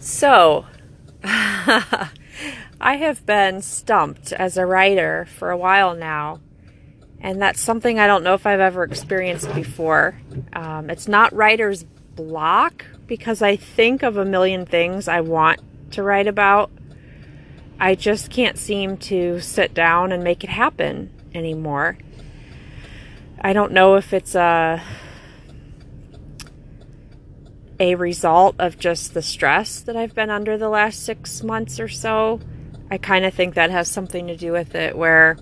So, 0.00 0.64
I 1.24 2.08
have 2.80 3.26
been 3.26 3.60
stumped 3.60 4.32
as 4.32 4.56
a 4.56 4.64
writer 4.64 5.28
for 5.36 5.50
a 5.50 5.56
while 5.58 5.94
now, 5.94 6.40
and 7.20 7.40
that's 7.40 7.60
something 7.60 8.00
I 8.00 8.06
don't 8.06 8.24
know 8.24 8.32
if 8.32 8.46
I've 8.46 8.60
ever 8.60 8.82
experienced 8.82 9.54
before. 9.54 10.18
Um, 10.54 10.88
it's 10.88 11.06
not 11.06 11.34
writer's 11.34 11.84
block 12.16 12.86
because 13.06 13.42
I 13.42 13.56
think 13.56 14.02
of 14.02 14.16
a 14.16 14.24
million 14.24 14.64
things 14.64 15.06
I 15.06 15.20
want 15.20 15.60
to 15.92 16.02
write 16.02 16.26
about. 16.26 16.70
I 17.78 17.94
just 17.94 18.30
can't 18.30 18.56
seem 18.56 18.96
to 18.98 19.40
sit 19.40 19.74
down 19.74 20.12
and 20.12 20.24
make 20.24 20.42
it 20.42 20.50
happen 20.50 21.10
anymore. 21.34 21.98
I 23.38 23.52
don't 23.52 23.72
know 23.72 23.96
if 23.96 24.14
it's 24.14 24.34
a 24.34 24.82
a 27.80 27.94
result 27.94 28.54
of 28.58 28.78
just 28.78 29.14
the 29.14 29.22
stress 29.22 29.80
that 29.80 29.96
I've 29.96 30.14
been 30.14 30.28
under 30.28 30.58
the 30.58 30.68
last 30.68 31.02
six 31.02 31.42
months 31.42 31.80
or 31.80 31.88
so. 31.88 32.38
I 32.90 32.98
kind 32.98 33.24
of 33.24 33.32
think 33.32 33.54
that 33.54 33.70
has 33.70 33.88
something 33.88 34.26
to 34.26 34.36
do 34.36 34.52
with 34.52 34.74
it, 34.74 34.96
where 34.96 35.38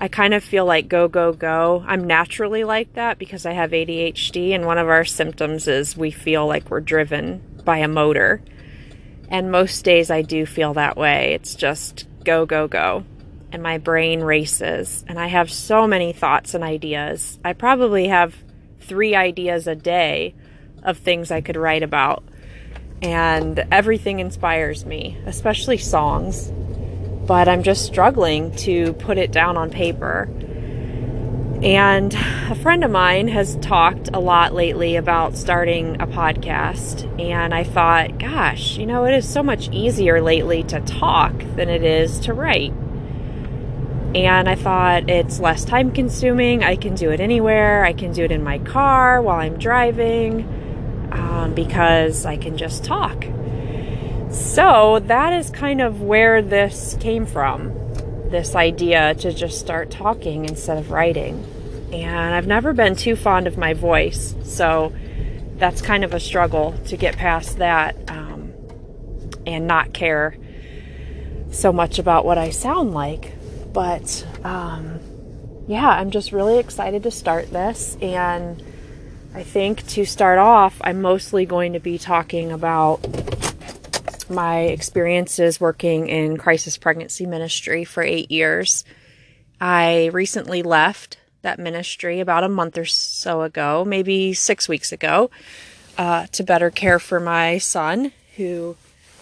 I 0.00 0.08
kind 0.08 0.32
of 0.32 0.42
feel 0.42 0.64
like 0.64 0.88
go, 0.88 1.06
go, 1.06 1.34
go. 1.34 1.84
I'm 1.86 2.06
naturally 2.06 2.64
like 2.64 2.94
that 2.94 3.18
because 3.18 3.44
I 3.44 3.52
have 3.52 3.72
ADHD, 3.72 4.54
and 4.54 4.64
one 4.64 4.78
of 4.78 4.88
our 4.88 5.04
symptoms 5.04 5.68
is 5.68 5.96
we 5.96 6.10
feel 6.10 6.46
like 6.46 6.70
we're 6.70 6.80
driven 6.80 7.60
by 7.62 7.78
a 7.78 7.88
motor. 7.88 8.42
And 9.28 9.50
most 9.50 9.84
days 9.84 10.10
I 10.10 10.22
do 10.22 10.46
feel 10.46 10.74
that 10.74 10.96
way. 10.96 11.34
It's 11.34 11.54
just 11.54 12.06
go, 12.24 12.46
go, 12.46 12.68
go. 12.68 13.04
And 13.52 13.62
my 13.62 13.78
brain 13.78 14.20
races, 14.20 15.04
and 15.08 15.18
I 15.18 15.26
have 15.26 15.52
so 15.52 15.86
many 15.86 16.12
thoughts 16.12 16.54
and 16.54 16.64
ideas. 16.64 17.38
I 17.44 17.52
probably 17.52 18.08
have 18.08 18.34
three 18.80 19.14
ideas 19.14 19.66
a 19.66 19.74
day 19.74 20.34
of 20.84 20.98
things 20.98 21.30
I 21.30 21.40
could 21.40 21.56
write 21.56 21.82
about. 21.82 22.22
And 23.02 23.66
everything 23.70 24.20
inspires 24.20 24.86
me, 24.86 25.18
especially 25.26 25.78
songs. 25.78 26.52
But 27.26 27.48
I'm 27.48 27.62
just 27.62 27.84
struggling 27.84 28.54
to 28.56 28.92
put 28.94 29.18
it 29.18 29.32
down 29.32 29.56
on 29.56 29.70
paper. 29.70 30.28
And 31.62 32.14
a 32.50 32.54
friend 32.54 32.84
of 32.84 32.90
mine 32.90 33.28
has 33.28 33.56
talked 33.56 34.10
a 34.12 34.18
lot 34.18 34.52
lately 34.52 34.96
about 34.96 35.36
starting 35.36 36.00
a 36.00 36.06
podcast. 36.06 37.08
And 37.20 37.54
I 37.54 37.64
thought, 37.64 38.18
gosh, 38.18 38.76
you 38.76 38.84
know, 38.84 39.04
it 39.06 39.14
is 39.14 39.26
so 39.26 39.42
much 39.42 39.70
easier 39.70 40.20
lately 40.20 40.62
to 40.64 40.80
talk 40.80 41.32
than 41.56 41.70
it 41.70 41.82
is 41.82 42.18
to 42.20 42.34
write. 42.34 42.72
And 44.14 44.48
I 44.48 44.54
thought 44.54 45.10
it's 45.10 45.40
less 45.40 45.64
time 45.64 45.90
consuming. 45.90 46.62
I 46.62 46.76
can 46.76 46.94
do 46.94 47.10
it 47.10 47.20
anywhere. 47.20 47.84
I 47.84 47.94
can 47.94 48.12
do 48.12 48.24
it 48.24 48.30
in 48.30 48.44
my 48.44 48.58
car 48.58 49.20
while 49.22 49.40
I'm 49.40 49.58
driving 49.58 50.63
um, 51.14 51.54
because 51.54 52.26
I 52.26 52.36
can 52.36 52.58
just 52.58 52.84
talk. 52.84 53.24
So 54.30 55.00
that 55.06 55.32
is 55.32 55.50
kind 55.50 55.80
of 55.80 56.02
where 56.02 56.42
this 56.42 56.96
came 57.00 57.24
from 57.24 57.72
this 58.34 58.56
idea 58.56 59.14
to 59.14 59.32
just 59.32 59.60
start 59.60 59.90
talking 59.90 60.44
instead 60.44 60.76
of 60.76 60.90
writing. 60.90 61.44
And 61.92 62.34
I've 62.34 62.48
never 62.48 62.72
been 62.72 62.96
too 62.96 63.14
fond 63.14 63.46
of 63.46 63.56
my 63.56 63.74
voice, 63.74 64.34
so 64.42 64.92
that's 65.56 65.80
kind 65.80 66.02
of 66.02 66.12
a 66.12 66.18
struggle 66.18 66.72
to 66.86 66.96
get 66.96 67.16
past 67.16 67.58
that 67.58 67.96
um, 68.10 68.52
and 69.46 69.68
not 69.68 69.92
care 69.92 70.36
so 71.52 71.72
much 71.72 72.00
about 72.00 72.24
what 72.24 72.38
I 72.38 72.50
sound 72.50 72.92
like. 72.92 73.32
But 73.72 74.26
um, 74.42 74.98
yeah, 75.68 75.88
I'm 75.88 76.10
just 76.10 76.32
really 76.32 76.58
excited 76.58 77.04
to 77.04 77.12
start 77.12 77.52
this 77.52 77.96
and 78.02 78.60
I 79.34 79.42
think 79.42 79.84
to 79.88 80.04
start 80.04 80.38
off, 80.38 80.80
I'm 80.80 81.02
mostly 81.02 81.44
going 81.44 81.72
to 81.72 81.80
be 81.80 81.98
talking 81.98 82.52
about 82.52 83.00
my 84.30 84.60
experiences 84.60 85.60
working 85.60 86.06
in 86.06 86.36
crisis 86.36 86.76
pregnancy 86.76 87.26
ministry 87.26 87.84
for 87.84 88.02
eight 88.04 88.30
years. 88.30 88.84
I 89.60 90.10
recently 90.12 90.62
left 90.62 91.18
that 91.42 91.58
ministry 91.58 92.20
about 92.20 92.44
a 92.44 92.48
month 92.48 92.78
or 92.78 92.84
so 92.84 93.42
ago, 93.42 93.84
maybe 93.84 94.34
six 94.34 94.68
weeks 94.68 94.92
ago, 94.92 95.32
uh, 95.98 96.26
to 96.28 96.44
better 96.44 96.70
care 96.70 97.00
for 97.00 97.18
my 97.18 97.58
son 97.58 98.12
who 98.36 98.76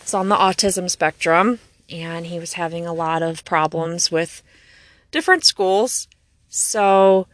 is 0.04 0.12
on 0.12 0.28
the 0.28 0.36
autism 0.36 0.90
spectrum 0.90 1.58
and 1.88 2.26
he 2.26 2.38
was 2.38 2.52
having 2.54 2.86
a 2.86 2.92
lot 2.92 3.22
of 3.22 3.46
problems 3.46 4.12
with 4.12 4.42
different 5.10 5.44
schools. 5.44 6.06
So 6.50 7.26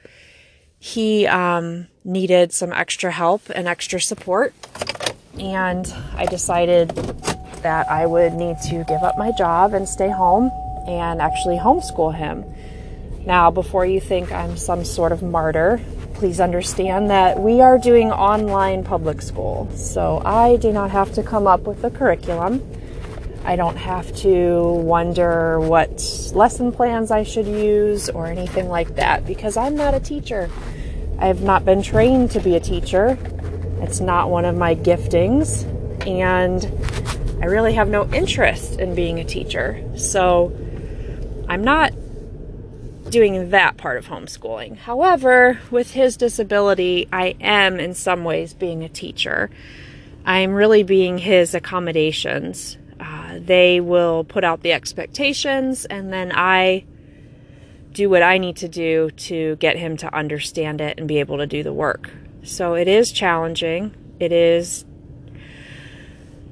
he 0.79 1.27
um, 1.27 1.89
needed 2.05 2.53
some 2.53 2.73
extra 2.73 3.11
help 3.11 3.43
and 3.55 3.67
extra 3.67 4.01
support. 4.01 4.55
And 5.39 5.93
I 6.15 6.27
decided 6.27 6.91
that 7.63 7.89
I 7.91 8.07
would 8.07 8.35
need 8.35 8.57
to 8.69 8.85
give 8.85 9.03
up 9.03 9.19
my 9.19 9.33
job 9.33 9.75
and 9.75 9.89
stay 9.89 10.11
home 10.11 10.51
and 10.87 11.21
actually 11.21 11.59
homeschool 11.59 12.15
him. 12.15 12.45
Now, 13.27 13.51
before 13.51 13.85
you 13.85 14.01
think 14.01 14.33
I'm 14.33 14.57
some 14.57 14.85
sort 14.85 15.13
of 15.13 15.23
martyr, 15.23 15.81
please 16.15 16.41
understand 16.41 17.11
that 17.11 17.39
we 17.39 17.61
are 17.61 17.79
doing 17.79 18.11
online 18.11 18.83
public 18.85 19.21
school. 19.21 19.71
So 19.77 20.23
I 20.25 20.57
do 20.57 20.73
not 20.73 20.91
have 20.91 21.13
to 21.15 21.23
come 21.23 21.47
up 21.47 21.61
with 21.61 21.85
a 21.85 21.91
curriculum. 21.91 22.63
I 23.45 23.57
don't 23.57 23.77
have 23.77 24.15
to 24.17 24.63
wonder 24.63 25.59
what 25.61 25.91
lesson 26.35 26.73
plans 26.73 27.11
I 27.11 27.23
should 27.23 27.47
use 27.47 28.11
or 28.11 28.27
anything 28.27 28.69
like 28.69 28.97
that 28.97 29.27
because 29.27 29.57
I'm 29.57 29.75
not 29.75 29.95
a 29.95 30.01
teacher. 30.01 30.51
I 31.19 31.27
have 31.27 31.43
not 31.43 31.65
been 31.65 31.83
trained 31.83 32.31
to 32.33 32.41
be 32.41 32.57
a 32.57 32.61
teacher. 32.61 33.19
It's 33.81 34.01
not 34.01 34.31
one 34.31 34.45
of 34.45 34.57
my 34.57 34.75
giftings, 34.75 35.65
and 36.07 36.65
I 37.43 37.47
really 37.47 37.75
have 37.75 37.89
no 37.89 38.09
interest 38.13 38.79
in 38.79 38.95
being 38.95 39.19
a 39.19 39.25
teacher. 39.25 39.83
So 39.97 40.53
I'm 41.49 41.65
not 41.65 41.93
doing 43.11 43.51
that 43.51 43.77
part 43.77 43.97
of 43.97 44.07
homeschooling. 44.07 44.77
However, 44.77 45.59
with 45.71 45.93
his 45.93 46.17
disability, 46.17 47.09
I 47.13 47.37
am 47.41 47.81
in 47.81 47.95
some 47.95 48.25
ways 48.25 48.53
being 48.53 48.85
a 48.85 48.89
teacher. 48.89 49.51
I'm 50.25 50.53
really 50.53 50.83
being 50.83 51.19
his 51.19 51.55
accommodations. 51.55 52.77
They 53.47 53.81
will 53.81 54.25
put 54.25 54.45
out 54.45 54.63
the 54.63 54.73
expectations, 54.73 55.85
and 55.85 56.13
then 56.13 56.33
I 56.35 56.85
do 57.93 58.11
what 58.11 58.23
I 58.23 58.39
need 58.39 58.57
to 58.57 58.69
do 58.69 59.11
to 59.11 59.57
get 59.57 59.77
him 59.77 59.97
to 59.99 60.15
understand 60.15 60.81
it 60.81 60.99
and 60.99 61.09
be 61.09 61.19
able 61.21 61.39
to 61.39 61.47
do 61.47 61.63
the 61.63 61.73
work. 61.73 62.11
So 62.43 62.75
it 62.75 62.89
is 62.89 63.11
challenging. 63.11 63.95
It 64.21 64.33
is 64.33 64.85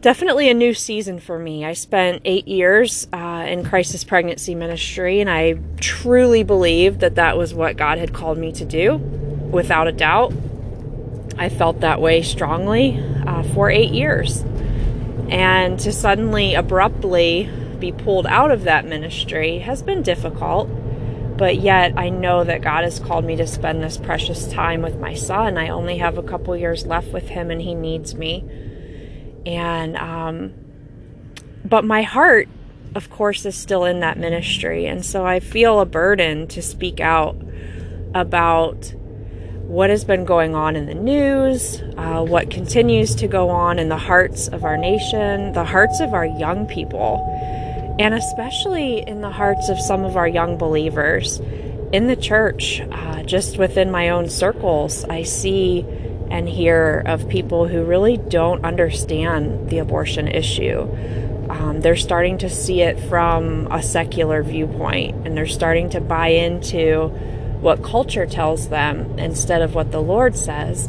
definitely 0.01 0.49
a 0.49 0.55
new 0.55 0.73
season 0.75 1.19
for 1.21 1.39
me. 1.39 1.65
I 1.65 1.73
spent 1.73 2.23
eight 2.25 2.47
years 2.49 3.09
uh, 3.13 3.45
in 3.49 3.65
crisis 3.65 4.05
pregnancy 4.05 4.55
ministry, 4.55 5.21
and 5.21 5.29
I 5.29 5.59
truly 5.79 6.43
believe 6.43 7.01
that 7.01 7.17
that 7.17 7.37
was 7.37 7.55
what 7.55 7.77
God 7.77 7.99
had 7.99 8.13
called 8.13 8.39
me 8.39 8.53
to 8.53 8.65
do, 8.65 8.97
without 8.97 9.89
a 9.89 9.93
doubt. 9.93 10.33
I 11.39 11.49
felt 11.49 11.81
that 11.81 12.01
way 12.01 12.23
strongly 12.23 13.03
uh, 13.27 13.43
for 13.43 13.71
eight 13.71 13.93
years. 13.93 14.45
And 15.29 15.79
to 15.81 15.93
suddenly, 15.93 16.55
abruptly 16.55 17.51
be 17.79 17.93
pulled 17.93 18.27
out 18.27 18.51
of 18.51 18.65
that 18.65 18.87
ministry 18.87 19.59
has 19.59 19.83
been 19.83 20.03
difficult 20.03 20.71
but 21.37 21.59
yet 21.59 21.93
I 21.97 22.09
know 22.09 22.45
that 22.45 22.63
God 22.63 22.85
has 22.85 22.99
called 22.99 23.25
me 23.25 23.37
to 23.37 23.47
spend 23.47 23.83
this 23.83 23.99
precious 23.99 24.49
time 24.51 24.81
with 24.81 24.99
my 24.99 25.15
son. 25.15 25.59
I 25.59 25.69
only 25.69 25.99
have 25.99 26.17
a 26.17 26.23
couple 26.23 26.57
years 26.57 26.87
left 26.87 27.13
with 27.13 27.29
him 27.29 27.51
and 27.51 27.61
he 27.61 27.75
needs 27.75 28.15
me. 28.15 28.45
And, 29.45 29.97
um, 29.97 30.55
but 31.65 31.85
my 31.85 32.03
heart, 32.03 32.49
of 32.95 33.11
course, 33.11 33.45
is 33.45 33.55
still 33.55 33.85
in 33.85 34.01
that 34.01 34.19
ministry. 34.19 34.87
And 34.87 35.05
so 35.05 35.27
I 35.27 35.41
feel 35.41 35.81
a 35.81 35.87
burden 35.87 36.47
to 36.49 36.63
speak 36.63 37.01
out 37.01 37.37
about 38.15 38.95
what 39.67 39.91
has 39.91 40.05
been 40.05 40.25
going 40.25 40.55
on 40.55 40.77
in 40.77 40.87
the 40.87 40.95
news, 40.95 41.83
uh, 41.97 42.25
what 42.25 42.51
continues 42.51 43.15
to 43.17 43.29
go 43.29 43.51
on 43.51 43.79
in 43.79 43.89
the 43.89 43.99
hearts 43.99 44.49
of 44.49 44.65
our 44.65 44.77
nation, 44.77 45.53
the 45.53 45.65
hearts 45.65 46.01
of 46.01 46.15
our 46.15 46.27
young 46.27 46.67
people 46.67 47.23
and 47.99 48.15
especially 48.15 49.01
in 49.07 49.23
the 49.23 49.31
hearts 49.31 49.69
of 49.69 49.81
some 49.81 50.05
of 50.05 50.17
our 50.17 50.29
young 50.29 50.59
believers 50.59 51.41
in 51.93 52.09
the 52.09 52.17
church, 52.17 52.83
uh, 52.91 53.23
just 53.23 53.59
within 53.59 53.91
my 53.91 54.11
own 54.11 54.29
circles, 54.29 55.05
I 55.05 55.23
see 55.23 55.85
and 56.31 56.49
hear 56.49 57.03
of 57.07 57.29
people 57.29 57.69
who 57.69 57.85
really 57.85 58.17
don't 58.17 58.65
understand 58.65 59.71
the 59.71 59.79
abortion 59.79 60.29
issue. 60.29 60.81
Um, 61.49 61.81
they're 61.81 61.97
starting 61.97 62.39
to 62.39 62.51
see 62.51 62.83
it 62.83 62.99
from 63.09 63.69
a 63.71 63.83
secular 63.83 64.43
viewpoint 64.43 65.27
and 65.27 65.37
they're 65.37 65.47
starting 65.47 65.91
to 65.91 66.01
buy 66.01 66.29
into 66.29 67.13
what 67.61 67.83
culture 67.83 68.27
tells 68.27 68.69
them 68.69 69.19
instead 69.19 69.63
of 69.63 69.75
what 69.75 69.93
the 69.93 70.03
Lord 70.03 70.37
says, 70.37 70.89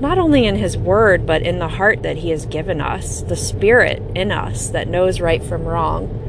not 0.00 0.18
only 0.18 0.46
in 0.46 0.56
His 0.56 0.76
Word, 0.76 1.26
but 1.26 1.42
in 1.42 1.58
the 1.58 1.68
heart 1.68 2.02
that 2.02 2.18
He 2.18 2.30
has 2.30 2.46
given 2.46 2.80
us, 2.80 3.22
the 3.22 3.36
Spirit 3.36 4.02
in 4.14 4.30
us 4.30 4.68
that 4.68 4.88
knows 4.88 5.20
right 5.20 5.42
from 5.42 5.64
wrong 5.64 6.22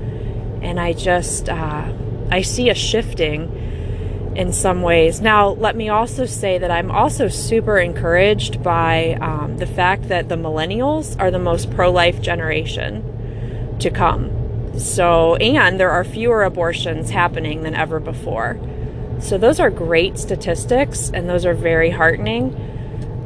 and 0.61 0.79
I 0.79 0.93
just 0.93 1.49
uh, 1.49 1.93
I 2.29 2.41
see 2.41 2.69
a 2.69 2.75
shifting 2.75 4.33
in 4.35 4.53
some 4.53 4.81
ways. 4.81 5.21
Now, 5.21 5.49
let 5.49 5.75
me 5.75 5.89
also 5.89 6.25
say 6.25 6.57
that 6.57 6.69
I'm 6.69 6.91
also 6.91 7.27
super 7.27 7.79
encouraged 7.79 8.61
by 8.61 9.17
um, 9.21 9.57
the 9.57 9.65
fact 9.65 10.09
that 10.09 10.29
the 10.29 10.35
millennials 10.35 11.19
are 11.19 11.31
the 11.31 11.39
most 11.39 11.71
pro 11.71 11.91
life 11.91 12.21
generation 12.21 13.77
to 13.79 13.89
come. 13.89 14.77
So, 14.77 15.35
and 15.37 15.79
there 15.79 15.89
are 15.89 16.03
fewer 16.03 16.43
abortions 16.43 17.09
happening 17.09 17.63
than 17.63 17.73
ever 17.73 17.99
before. 17.99 18.59
So, 19.19 19.37
those 19.37 19.59
are 19.59 19.69
great 19.69 20.17
statistics 20.17 21.09
and 21.13 21.29
those 21.29 21.45
are 21.45 21.53
very 21.53 21.89
heartening. 21.89 22.63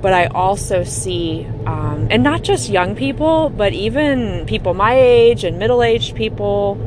But 0.01 0.13
I 0.13 0.25
also 0.25 0.83
see, 0.83 1.45
um, 1.65 2.07
and 2.09 2.23
not 2.23 2.41
just 2.41 2.69
young 2.69 2.95
people, 2.95 3.49
but 3.49 3.73
even 3.73 4.45
people 4.47 4.73
my 4.73 4.95
age 4.95 5.43
and 5.43 5.59
middle 5.59 5.83
aged 5.83 6.15
people 6.15 6.79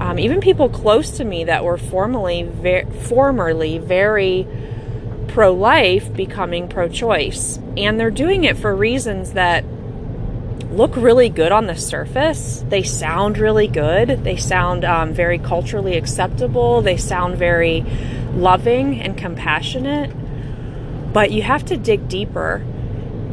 um, 0.00 0.18
even 0.18 0.40
people 0.40 0.68
close 0.68 1.10
to 1.12 1.24
me 1.24 1.44
that 1.44 1.64
were 1.64 1.76
formerly, 1.76 2.44
ver- 2.44 2.86
formerly 2.86 3.78
very 3.78 4.46
pro 5.28 5.52
life 5.52 6.12
becoming 6.14 6.68
pro 6.68 6.88
choice. 6.88 7.58
And 7.76 7.98
they're 7.98 8.10
doing 8.10 8.44
it 8.44 8.56
for 8.56 8.74
reasons 8.74 9.32
that 9.32 9.64
look 10.70 10.94
really 10.94 11.28
good 11.28 11.50
on 11.50 11.66
the 11.66 11.74
surface. 11.74 12.64
They 12.68 12.84
sound 12.84 13.38
really 13.38 13.66
good. 13.66 14.22
They 14.22 14.36
sound 14.36 14.84
um, 14.84 15.12
very 15.12 15.38
culturally 15.38 15.96
acceptable. 15.96 16.80
They 16.80 16.96
sound 16.96 17.36
very 17.36 17.84
loving 18.40 19.00
and 19.00 19.16
compassionate. 19.16 20.12
But 21.12 21.30
you 21.30 21.42
have 21.42 21.64
to 21.66 21.76
dig 21.76 22.08
deeper 22.08 22.62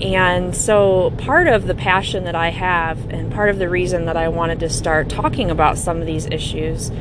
and 0.01 0.53
so, 0.53 1.11
part 1.19 1.47
of 1.47 1.67
the 1.67 1.75
passion 1.75 2.25
that 2.25 2.35
I 2.35 2.49
have, 2.49 3.09
and 3.09 3.31
part 3.31 3.49
of 3.49 3.59
the 3.59 3.69
reason 3.69 4.05
that 4.05 4.17
I 4.17 4.27
wanted 4.27 4.59
to 4.59 4.69
start 4.69 5.07
talking 5.07 5.49
about 5.49 5.77
some 5.77 6.01
of 6.01 6.05
these 6.05 6.25
issues, 6.25 6.91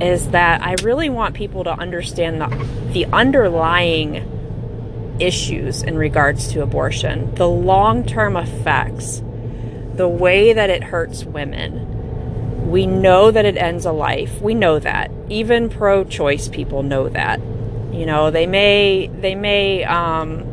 is 0.00 0.30
that 0.30 0.62
I 0.62 0.76
really 0.82 1.10
want 1.10 1.34
people 1.34 1.64
to 1.64 1.72
understand 1.72 2.40
the, 2.40 2.66
the 2.92 3.04
underlying 3.06 4.26
issues 5.20 5.82
in 5.82 5.98
regards 5.98 6.48
to 6.52 6.62
abortion, 6.62 7.34
the 7.34 7.48
long 7.48 8.06
term 8.06 8.38
effects, 8.38 9.22
the 9.94 10.08
way 10.08 10.54
that 10.54 10.70
it 10.70 10.84
hurts 10.84 11.24
women. 11.24 11.91
We 12.72 12.86
know 12.86 13.30
that 13.30 13.44
it 13.44 13.58
ends 13.58 13.84
a 13.84 13.92
life. 13.92 14.40
We 14.40 14.54
know 14.54 14.78
that. 14.78 15.10
Even 15.28 15.68
pro 15.68 16.04
choice 16.04 16.48
people 16.48 16.82
know 16.82 17.10
that. 17.10 17.38
You 17.92 18.06
know, 18.06 18.30
they 18.30 18.46
may, 18.46 19.08
they 19.08 19.34
may, 19.34 19.84
um, 19.84 20.48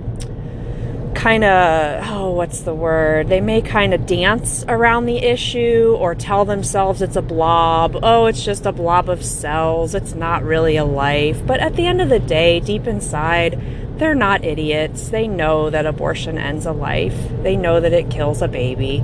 kind 1.16 1.46
of, 1.46 2.06
oh, 2.10 2.32
what's 2.32 2.60
the 2.62 2.74
word? 2.74 3.30
They 3.30 3.40
may 3.40 3.62
kind 3.62 3.94
of 3.94 4.06
dance 4.06 4.66
around 4.68 5.06
the 5.06 5.20
issue 5.20 5.96
or 5.98 6.14
tell 6.14 6.44
themselves 6.44 7.02
it's 7.02 7.16
a 7.16 7.22
blob. 7.22 7.98
Oh, 8.04 8.26
it's 8.26 8.44
just 8.44 8.66
a 8.66 8.74
blob 8.74 9.08
of 9.08 9.24
cells. 9.24 9.96
It's 9.96 10.14
not 10.14 10.44
really 10.44 10.76
a 10.76 10.84
life. 10.84 11.46
But 11.48 11.62
at 11.62 11.78
the 11.78 11.88
end 11.88 12.02
of 12.02 12.10
the 12.10 12.20
day, 12.20 12.60
deep 12.60 12.86
inside, 12.86 13.98
they're 13.98 14.14
not 14.14 14.44
idiots. 14.44 15.08
They 15.08 15.26
know 15.26 15.70
that 15.70 15.86
abortion 15.86 16.38
ends 16.38 16.66
a 16.66 16.74
life, 16.74 17.16
they 17.44 17.56
know 17.56 17.80
that 17.80 17.94
it 17.94 18.12
kills 18.12 18.42
a 18.42 18.50
baby. 18.50 19.04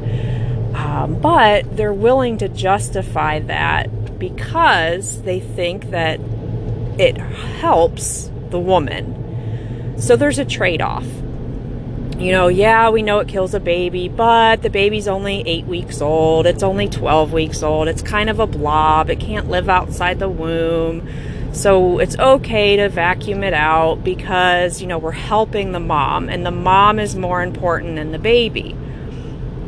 Um, 0.75 1.19
but 1.22 1.77
they're 1.77 1.94
willing 1.94 2.38
to 2.39 2.50
justify 2.50 3.39
that 3.39 4.19
because 4.19 5.22
they 5.24 5.39
think 5.39 5.92
that 5.92 6.19
it 7.00 7.18
helps 7.18 8.30
the 8.50 8.60
woman. 8.60 9.95
So 9.98 10.16
there's 10.16 10.39
a 10.39 10.45
trade 10.45 10.81
off 10.81 11.06
you 12.18 12.31
know, 12.31 12.48
yeah, 12.48 12.89
we 12.89 13.01
know 13.01 13.19
it 13.19 13.27
kills 13.27 13.54
a 13.54 13.60
baby, 13.60 14.07
but 14.07 14.62
the 14.62 14.69
baby's 14.69 15.07
only 15.07 15.42
eight 15.45 15.66
weeks 15.66 16.01
old. 16.01 16.45
It's 16.45 16.63
only 16.63 16.88
12 16.88 17.33
weeks 17.33 17.62
old. 17.62 17.89
It's 17.89 18.01
kind 18.01 18.30
of 18.30 18.39
a 18.39 18.48
blob. 18.48 19.10
It 19.10 19.19
can't 19.19 19.50
live 19.50 19.68
outside 19.68 20.19
the 20.19 20.30
womb. 20.30 21.10
So 21.51 22.00
it's 22.00 22.18
okay 22.18 22.77
to 22.77 22.88
vacuum 22.88 23.44
it 23.44 23.54
out 23.54 24.04
because, 24.04 24.81
you 24.81 24.88
know, 24.88 24.98
we're 24.98 25.12
helping 25.12 25.74
the 25.74 25.80
mom, 25.80 26.30
and 26.30 26.45
the 26.45 26.51
mom 26.51 27.00
is 27.00 27.16
more 27.16 27.42
important 27.42 27.95
than 27.95 28.12
the 28.12 28.19
baby. 28.19 28.77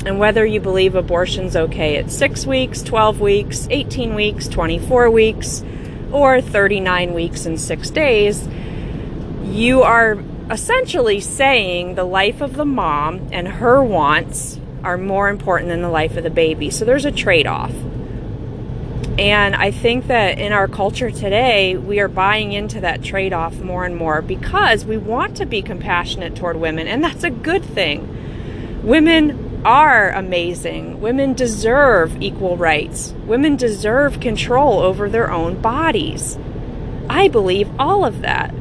And 0.07 0.19
whether 0.19 0.45
you 0.45 0.61
believe 0.61 0.95
abortion's 0.95 1.57
okay 1.57 1.97
at 1.97 2.09
six 2.09 2.45
weeks, 2.45 2.81
12 2.81 3.19
weeks, 3.19 3.67
18 3.69 4.15
weeks, 4.15 4.47
24 4.47 5.11
weeks, 5.11 5.65
or 6.13 6.39
39 6.39 7.13
weeks 7.13 7.45
and 7.45 7.59
six 7.59 7.89
days, 7.89 8.47
you 9.43 9.83
are 9.83 10.17
essentially 10.49 11.19
saying 11.19 11.95
the 11.95 12.05
life 12.05 12.39
of 12.39 12.55
the 12.55 12.63
mom 12.63 13.27
and 13.33 13.49
her 13.49 13.83
wants 13.83 14.57
are 14.81 14.97
more 14.97 15.27
important 15.27 15.67
than 15.67 15.81
the 15.81 15.89
life 15.89 16.15
of 16.15 16.23
the 16.23 16.29
baby. 16.29 16.69
So 16.69 16.85
there's 16.85 17.03
a 17.03 17.11
trade 17.11 17.45
off. 17.45 17.73
And 19.19 19.57
I 19.57 19.71
think 19.71 20.07
that 20.07 20.39
in 20.39 20.53
our 20.53 20.69
culture 20.69 21.11
today, 21.11 21.75
we 21.75 21.99
are 21.99 22.07
buying 22.07 22.53
into 22.53 22.79
that 22.79 23.03
trade 23.03 23.33
off 23.33 23.59
more 23.59 23.83
and 23.83 23.97
more 23.97 24.21
because 24.21 24.85
we 24.85 24.95
want 24.95 25.35
to 25.35 25.45
be 25.45 25.61
compassionate 25.61 26.33
toward 26.33 26.55
women, 26.55 26.87
and 26.87 27.03
that's 27.03 27.25
a 27.25 27.29
good 27.29 27.65
thing. 27.65 28.13
Women 28.83 29.46
are 29.65 30.09
amazing. 30.11 31.01
Women 31.01 31.33
deserve 31.33 32.21
equal 32.21 32.57
rights. 32.57 33.13
Women 33.25 33.55
deserve 33.55 34.19
control 34.19 34.79
over 34.79 35.09
their 35.09 35.31
own 35.31 35.61
bodies. 35.61 36.37
I 37.09 37.27
believe 37.27 37.69
all 37.79 38.05
of 38.05 38.21
that. 38.21 38.53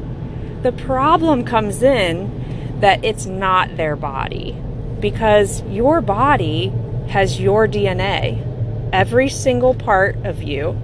The 0.63 0.71
problem 0.71 1.43
comes 1.43 1.83
in 1.83 2.79
that 2.79 3.03
it's 3.03 3.25
not 3.25 3.77
their 3.77 3.95
body 3.95 4.55
because 4.99 5.61
your 5.63 6.01
body 6.01 6.71
has 7.09 7.39
your 7.39 7.67
DNA. 7.67 8.43
Every 8.91 9.29
single 9.29 9.73
part 9.73 10.15
of 10.25 10.43
you. 10.43 10.79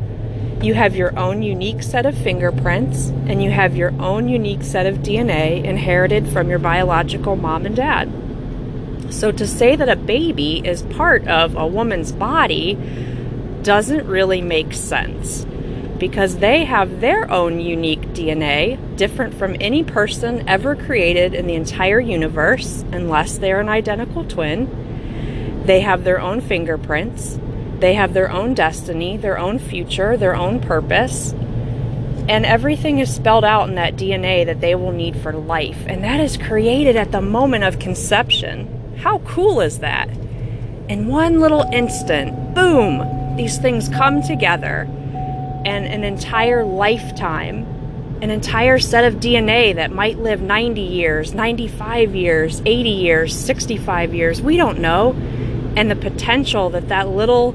You 0.62 0.76
have 0.76 0.96
your 0.96 1.18
own 1.20 1.42
unique 1.42 1.84
set 1.84 2.06
of 2.06 2.18
fingerprints 2.18 3.10
and 3.10 3.44
you 3.44 3.52
have 3.52 3.76
your 3.76 3.94
own 4.02 4.30
unique 4.30 4.64
set 4.64 4.86
of 4.86 5.00
DNA 5.00 5.64
inherited 5.64 6.30
from 6.30 6.50
your 6.50 6.60
biological 6.60 7.36
mom 7.36 7.66
and 7.66 7.76
dad. 7.76 8.23
So 9.14 9.32
to 9.32 9.46
say 9.48 9.76
that 9.76 9.88
a 9.88 9.96
baby 9.96 10.62
is 10.66 10.82
part 10.82 11.28
of 11.28 11.56
a 11.56 11.68
woman's 11.68 12.12
body 12.12 12.78
doesn't 13.62 14.06
really 14.08 14.42
make 14.42 14.74
sense 14.74 15.46
because 16.00 16.38
they 16.38 16.66
have 16.66 17.00
their 17.00 17.32
own 17.32 17.62
unique 17.62 18.02
DNA, 18.10 18.98
different 18.98 19.36
from 19.36 19.56
any 19.62 19.84
person 19.84 20.50
ever 20.50 20.76
created 20.76 21.34
in 21.36 21.48
the 21.48 21.54
entire 21.54 22.00
universe, 22.00 22.84
unless 22.92 23.38
they're 23.38 23.62
an 23.62 23.70
identical 23.70 24.26
twin. 24.26 25.64
They 25.66 25.82
have 25.82 26.04
their 26.04 26.20
own 26.20 26.42
fingerprints, 26.42 27.40
they 27.80 27.94
have 27.94 28.14
their 28.14 28.32
own 28.32 28.56
destiny, 28.56 29.16
their 29.16 29.38
own 29.38 29.60
future, 29.60 30.18
their 30.18 30.36
own 30.36 30.60
purpose. 30.60 31.32
And 32.28 32.46
everything 32.46 33.00
is 33.00 33.14
spelled 33.14 33.46
out 33.46 33.70
in 33.70 33.76
that 33.76 33.96
DNA 33.96 34.46
that 34.46 34.60
they 34.60 34.76
will 34.76 34.92
need 34.92 35.16
for 35.16 35.32
life. 35.34 35.86
And 35.88 36.04
that 36.04 36.20
is 36.20 36.36
created 36.36 36.96
at 36.96 37.12
the 37.12 37.22
moment 37.22 37.64
of 37.64 37.80
conception. 37.80 38.83
How 39.04 39.18
cool 39.20 39.60
is 39.60 39.80
that? 39.80 40.08
In 40.88 41.08
one 41.10 41.42
little 41.42 41.64
instant, 41.74 42.56
boom, 42.56 43.36
these 43.36 43.58
things 43.58 43.90
come 43.90 44.24
together 44.24 44.88
and 45.66 45.86
an 45.86 46.06
entire 46.06 46.64
lifetime, 46.64 47.66
an 48.22 48.32
entire 48.32 48.80
set 48.80 49.04
of 49.04 49.16
DNA 49.16 49.76
that 49.76 49.92
might 49.92 50.20
live 50.20 50.42
90 50.42 50.80
years, 50.80 51.34
95 51.34 52.16
years, 52.16 52.62
80 52.66 52.90
years, 52.90 53.38
65 53.38 54.14
years, 54.14 54.42
we 54.42 54.56
don't 54.56 54.80
know. 54.80 55.12
And 55.76 55.92
the 55.92 55.98
potential 55.98 56.70
that 56.70 56.88
that 56.88 57.10
little 57.10 57.54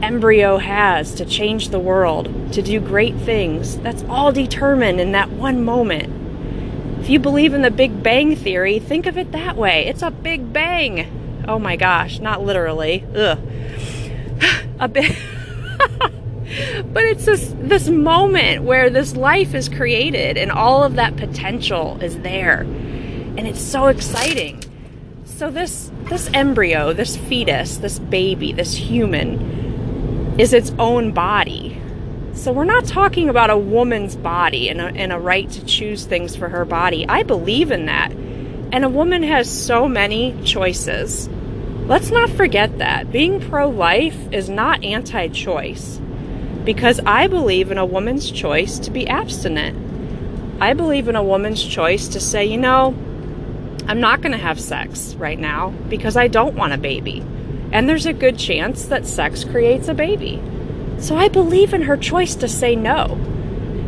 embryo 0.00 0.58
has 0.58 1.12
to 1.14 1.24
change 1.24 1.70
the 1.70 1.80
world, 1.80 2.52
to 2.52 2.62
do 2.62 2.78
great 2.78 3.16
things, 3.16 3.78
that's 3.78 4.04
all 4.04 4.30
determined 4.30 5.00
in 5.00 5.10
that 5.10 5.30
one 5.30 5.64
moment. 5.64 6.23
If 7.04 7.10
you 7.10 7.18
believe 7.18 7.52
in 7.52 7.60
the 7.60 7.70
Big 7.70 8.02
Bang 8.02 8.34
Theory, 8.34 8.78
think 8.78 9.04
of 9.04 9.18
it 9.18 9.32
that 9.32 9.58
way. 9.58 9.84
It's 9.84 10.00
a 10.00 10.10
Big 10.10 10.54
Bang. 10.54 11.44
Oh 11.46 11.58
my 11.58 11.76
gosh, 11.76 12.18
not 12.18 12.42
literally. 12.42 13.04
Ugh. 13.14 13.38
a 14.80 14.88
big. 14.88 15.14
but 16.94 17.04
it's 17.04 17.26
this 17.26 17.54
this 17.58 17.90
moment 17.90 18.62
where 18.62 18.88
this 18.88 19.16
life 19.16 19.54
is 19.54 19.68
created 19.68 20.38
and 20.38 20.50
all 20.50 20.82
of 20.82 20.94
that 20.94 21.14
potential 21.18 21.98
is 22.00 22.18
there 22.20 22.60
and 22.60 23.40
it's 23.40 23.60
so 23.60 23.88
exciting 23.88 24.62
so 25.26 25.50
this 25.50 25.90
this 26.04 26.30
embryo 26.32 26.92
this 26.92 27.16
fetus 27.16 27.78
this 27.78 27.98
baby 27.98 28.52
this 28.52 28.74
human 28.74 30.38
is 30.38 30.52
its 30.52 30.72
own 30.78 31.12
body 31.12 31.80
so 32.34 32.52
we're 32.52 32.64
not 32.64 32.84
talking 32.84 33.28
about 33.28 33.50
a 33.50 33.56
woman's 33.56 34.16
body 34.16 34.68
and 34.68 34.80
a, 34.80 34.86
and 34.86 35.12
a 35.12 35.18
right 35.18 35.50
to 35.50 35.64
choose 35.64 36.04
things 36.04 36.36
for 36.36 36.48
her 36.48 36.64
body 36.64 37.06
i 37.08 37.22
believe 37.22 37.70
in 37.70 37.86
that 37.86 38.10
and 38.12 38.84
a 38.84 38.88
woman 38.88 39.22
has 39.22 39.50
so 39.50 39.88
many 39.88 40.36
choices 40.44 41.28
let's 41.86 42.10
not 42.10 42.28
forget 42.30 42.78
that 42.78 43.10
being 43.12 43.40
pro-life 43.40 44.32
is 44.32 44.48
not 44.48 44.82
anti-choice 44.84 46.00
because 46.64 46.98
I 47.04 47.26
believe 47.26 47.70
in 47.70 47.78
a 47.78 47.84
woman's 47.84 48.30
choice 48.30 48.78
to 48.80 48.90
be 48.90 49.06
abstinent. 49.06 50.62
I 50.62 50.72
believe 50.72 51.08
in 51.08 51.16
a 51.16 51.22
woman's 51.22 51.62
choice 51.62 52.08
to 52.08 52.20
say, 52.20 52.46
you 52.46 52.56
know, 52.56 52.94
I'm 53.86 54.00
not 54.00 54.22
going 54.22 54.32
to 54.32 54.38
have 54.38 54.58
sex 54.58 55.14
right 55.16 55.38
now 55.38 55.70
because 55.90 56.16
I 56.16 56.28
don't 56.28 56.54
want 56.54 56.72
a 56.72 56.78
baby. 56.78 57.22
And 57.70 57.88
there's 57.88 58.06
a 58.06 58.14
good 58.14 58.38
chance 58.38 58.86
that 58.86 59.06
sex 59.06 59.44
creates 59.44 59.88
a 59.88 59.94
baby. 59.94 60.42
So 61.04 61.18
I 61.18 61.28
believe 61.28 61.74
in 61.74 61.82
her 61.82 61.98
choice 61.98 62.34
to 62.36 62.48
say 62.48 62.74
no. 62.74 63.18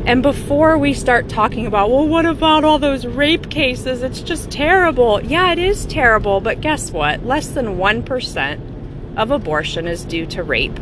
And 0.05 0.23
before 0.23 0.77
we 0.77 0.93
start 0.93 1.31
talking 1.31 1.65
about, 1.65 1.89
well, 1.89 2.07
what 2.07 2.27
about 2.27 2.63
all 2.63 2.79
those 2.79 3.07
rape 3.07 3.49
cases? 3.49 4.03
It's 4.03 4.21
just 4.21 4.51
terrible. 4.51 5.25
Yeah, 5.25 5.53
it 5.53 5.59
is 5.59 5.87
terrible, 5.87 6.43
but 6.43 6.61
guess 6.61 6.91
what? 6.91 7.25
Less 7.25 7.49
than 7.49 7.79
1% 7.79 9.17
of 9.17 9.31
abortion 9.31 9.89
is 9.89 10.05
due 10.05 10.27
to 10.27 10.43
rape. 10.43 10.79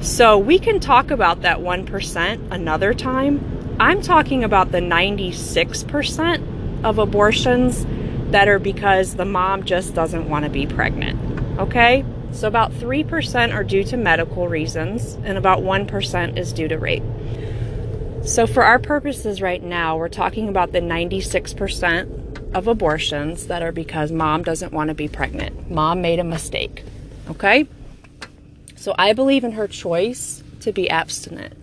So 0.00 0.38
we 0.38 0.58
can 0.58 0.80
talk 0.80 1.12
about 1.12 1.42
that 1.42 1.60
1% 1.60 2.48
another 2.50 2.92
time. 2.92 3.76
I'm 3.78 4.02
talking 4.02 4.42
about 4.42 4.72
the 4.72 4.80
96% 4.80 6.82
of 6.82 6.98
abortions 6.98 7.86
that 8.32 8.48
are 8.48 8.58
because 8.58 9.14
the 9.14 9.24
mom 9.24 9.62
just 9.62 9.94
doesn't 9.94 10.28
want 10.28 10.46
to 10.46 10.50
be 10.50 10.66
pregnant. 10.66 11.60
Okay? 11.60 12.04
So 12.34 12.48
about 12.48 12.72
3% 12.72 13.54
are 13.54 13.62
due 13.62 13.84
to 13.84 13.96
medical 13.96 14.48
reasons, 14.48 15.14
and 15.24 15.38
about 15.38 15.60
1% 15.60 16.36
is 16.36 16.52
due 16.52 16.66
to 16.66 16.76
rape. 16.76 17.04
So, 18.24 18.46
for 18.46 18.64
our 18.64 18.80
purposes 18.80 19.40
right 19.40 19.62
now, 19.62 19.96
we're 19.96 20.08
talking 20.08 20.48
about 20.48 20.72
the 20.72 20.80
96% 20.80 22.54
of 22.54 22.66
abortions 22.66 23.46
that 23.46 23.62
are 23.62 23.70
because 23.70 24.10
mom 24.10 24.42
doesn't 24.42 24.72
want 24.72 24.88
to 24.88 24.94
be 24.94 25.06
pregnant. 25.06 25.70
Mom 25.70 26.02
made 26.02 26.18
a 26.18 26.24
mistake. 26.24 26.82
Okay? 27.30 27.68
So, 28.74 28.96
I 28.98 29.12
believe 29.12 29.44
in 29.44 29.52
her 29.52 29.68
choice 29.68 30.42
to 30.60 30.72
be 30.72 30.90
abstinent. 30.90 31.54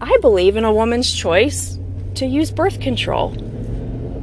I 0.00 0.16
believe 0.20 0.56
in 0.56 0.64
a 0.64 0.72
woman's 0.72 1.12
choice 1.12 1.78
to 2.14 2.26
use 2.26 2.52
birth 2.52 2.80
control. 2.80 3.30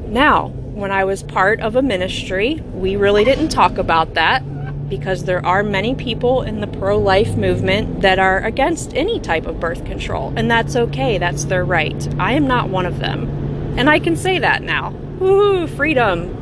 Now, 0.07 0.47
when 0.47 0.91
I 0.91 1.03
was 1.03 1.24
part 1.24 1.59
of 1.59 1.75
a 1.75 1.81
ministry, 1.81 2.62
we 2.74 2.95
really 2.95 3.25
didn't 3.25 3.50
talk 3.50 3.77
about 3.77 4.13
that 4.13 4.43
because 4.89 5.24
there 5.24 5.46
are 5.46 5.63
many 5.63 5.96
people 5.96 6.41
in 6.41 6.60
the 6.62 6.67
pro 6.67 6.98
life 6.98 7.36
movement 7.36 8.01
that 8.01 8.20
are 8.20 8.39
against 8.44 8.94
any 8.96 9.20
type 9.20 9.46
of 9.46 9.60
birth 9.60 9.86
control, 9.86 10.34
and 10.36 10.50
that's 10.50 10.75
okay, 10.75 11.17
that's 11.17 11.46
their 11.46 11.65
right. 11.65 12.08
I 12.20 12.34
am 12.34 12.48
not 12.48 12.70
one 12.70 12.86
of 12.86 13.00
them. 13.00 13.75
And 13.77 13.89
I 13.89 14.00
can 14.00 14.15
say 14.15 14.39
that 14.39 14.63
now. 14.63 14.91
Woohoo, 15.20 15.70
freedom. 15.70 16.34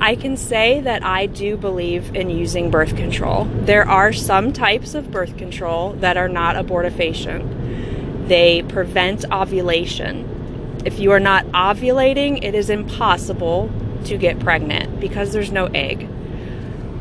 I 0.00 0.14
can 0.14 0.36
say 0.36 0.80
that 0.80 1.04
I 1.04 1.26
do 1.26 1.56
believe 1.56 2.14
in 2.14 2.30
using 2.30 2.70
birth 2.70 2.96
control. 2.96 3.44
There 3.44 3.88
are 3.88 4.12
some 4.12 4.52
types 4.52 4.94
of 4.94 5.10
birth 5.10 5.36
control 5.36 5.92
that 5.94 6.16
are 6.16 6.28
not 6.28 6.54
abortifacient. 6.54 8.28
They 8.28 8.62
prevent 8.62 9.24
ovulation. 9.32 10.80
If 10.84 11.00
you 11.00 11.10
are 11.10 11.20
not 11.20 11.46
ovulating, 11.46 12.44
it 12.44 12.54
is 12.54 12.70
impossible 12.70 13.70
to 14.04 14.16
get 14.16 14.38
pregnant 14.38 15.00
because 15.00 15.32
there's 15.32 15.50
no 15.50 15.66
egg. 15.66 16.08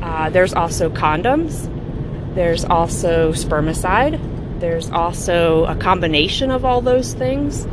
Uh, 0.07 0.29
there's 0.29 0.53
also 0.53 0.89
condoms. 0.89 1.67
There's 2.33 2.63
also 2.63 3.33
spermicide. 3.33 4.17
There's 4.61 4.89
also 4.89 5.65
a 5.65 5.75
combination 5.75 6.49
of 6.49 6.63
all 6.63 6.79
those 6.79 7.13
things. 7.13 7.67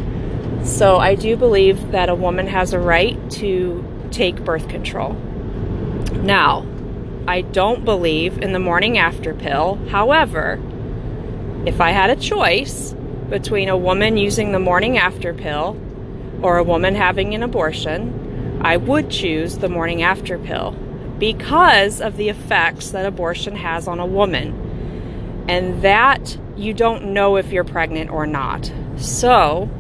So 0.68 0.96
I 0.96 1.14
do 1.14 1.36
believe 1.36 1.92
that 1.92 2.08
a 2.08 2.14
woman 2.16 2.48
has 2.48 2.72
a 2.72 2.80
right 2.80 3.16
to 3.38 4.08
take 4.10 4.44
birth 4.44 4.68
control. 4.68 5.12
Now, 6.24 6.66
I 7.28 7.42
don't 7.42 7.84
believe 7.84 8.38
in 8.38 8.52
the 8.52 8.58
morning 8.58 8.98
after 8.98 9.32
pill. 9.32 9.76
However, 9.90 10.60
if 11.66 11.80
I 11.80 11.92
had 11.92 12.10
a 12.10 12.16
choice 12.16 12.96
between 13.30 13.68
a 13.68 13.76
woman 13.76 14.16
using 14.16 14.50
the 14.50 14.58
morning 14.58 14.98
after 14.98 15.32
pill 15.32 15.80
or 16.42 16.58
a 16.58 16.64
woman 16.64 16.96
having 16.96 17.32
an 17.32 17.44
abortion, 17.44 18.58
I 18.60 18.76
would 18.76 19.08
choose 19.08 19.58
the 19.58 19.68
morning 19.68 20.02
after 20.02 20.36
pill 20.36 20.76
because 21.24 22.02
of 22.02 22.18
the 22.18 22.28
effects 22.28 22.90
that 22.90 23.06
abortion 23.06 23.56
has 23.56 23.88
on 23.88 23.98
a 23.98 24.04
woman. 24.04 25.46
And 25.48 25.80
that 25.80 26.36
you 26.54 26.74
don't 26.74 27.14
know 27.14 27.36
if 27.36 27.50
you're 27.50 27.64
pregnant 27.64 28.10
or 28.10 28.26
not. 28.26 28.70
So, 28.98 29.70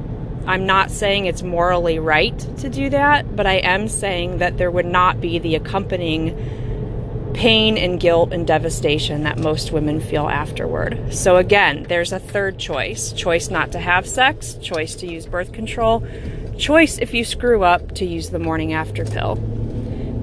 I'm 0.46 0.64
not 0.64 0.90
saying 0.90 1.26
it's 1.26 1.42
morally 1.42 1.98
right 1.98 2.38
to 2.58 2.70
do 2.70 2.88
that, 2.88 3.36
but 3.36 3.46
I 3.46 3.56
am 3.56 3.88
saying 3.88 4.38
that 4.38 4.56
there 4.56 4.70
would 4.70 4.86
not 4.86 5.20
be 5.20 5.38
the 5.38 5.54
accompanying 5.54 7.32
pain 7.34 7.76
and 7.76 8.00
guilt 8.00 8.32
and 8.32 8.46
devastation 8.46 9.24
that 9.24 9.38
most 9.38 9.70
women 9.70 10.00
feel 10.00 10.28
afterward. 10.28 11.12
So, 11.12 11.36
again, 11.36 11.84
there's 11.90 12.12
a 12.12 12.18
third 12.18 12.58
choice 12.58 13.12
choice 13.12 13.50
not 13.50 13.70
to 13.72 13.78
have 13.80 14.08
sex, 14.08 14.54
choice 14.62 14.94
to 14.96 15.06
use 15.06 15.26
birth 15.26 15.52
control, 15.52 16.06
choice 16.56 16.96
if 16.96 17.12
you 17.12 17.22
screw 17.22 17.64
up 17.64 17.94
to 17.96 18.06
use 18.06 18.30
the 18.30 18.38
morning 18.38 18.72
after 18.72 19.04
pill. 19.04 19.36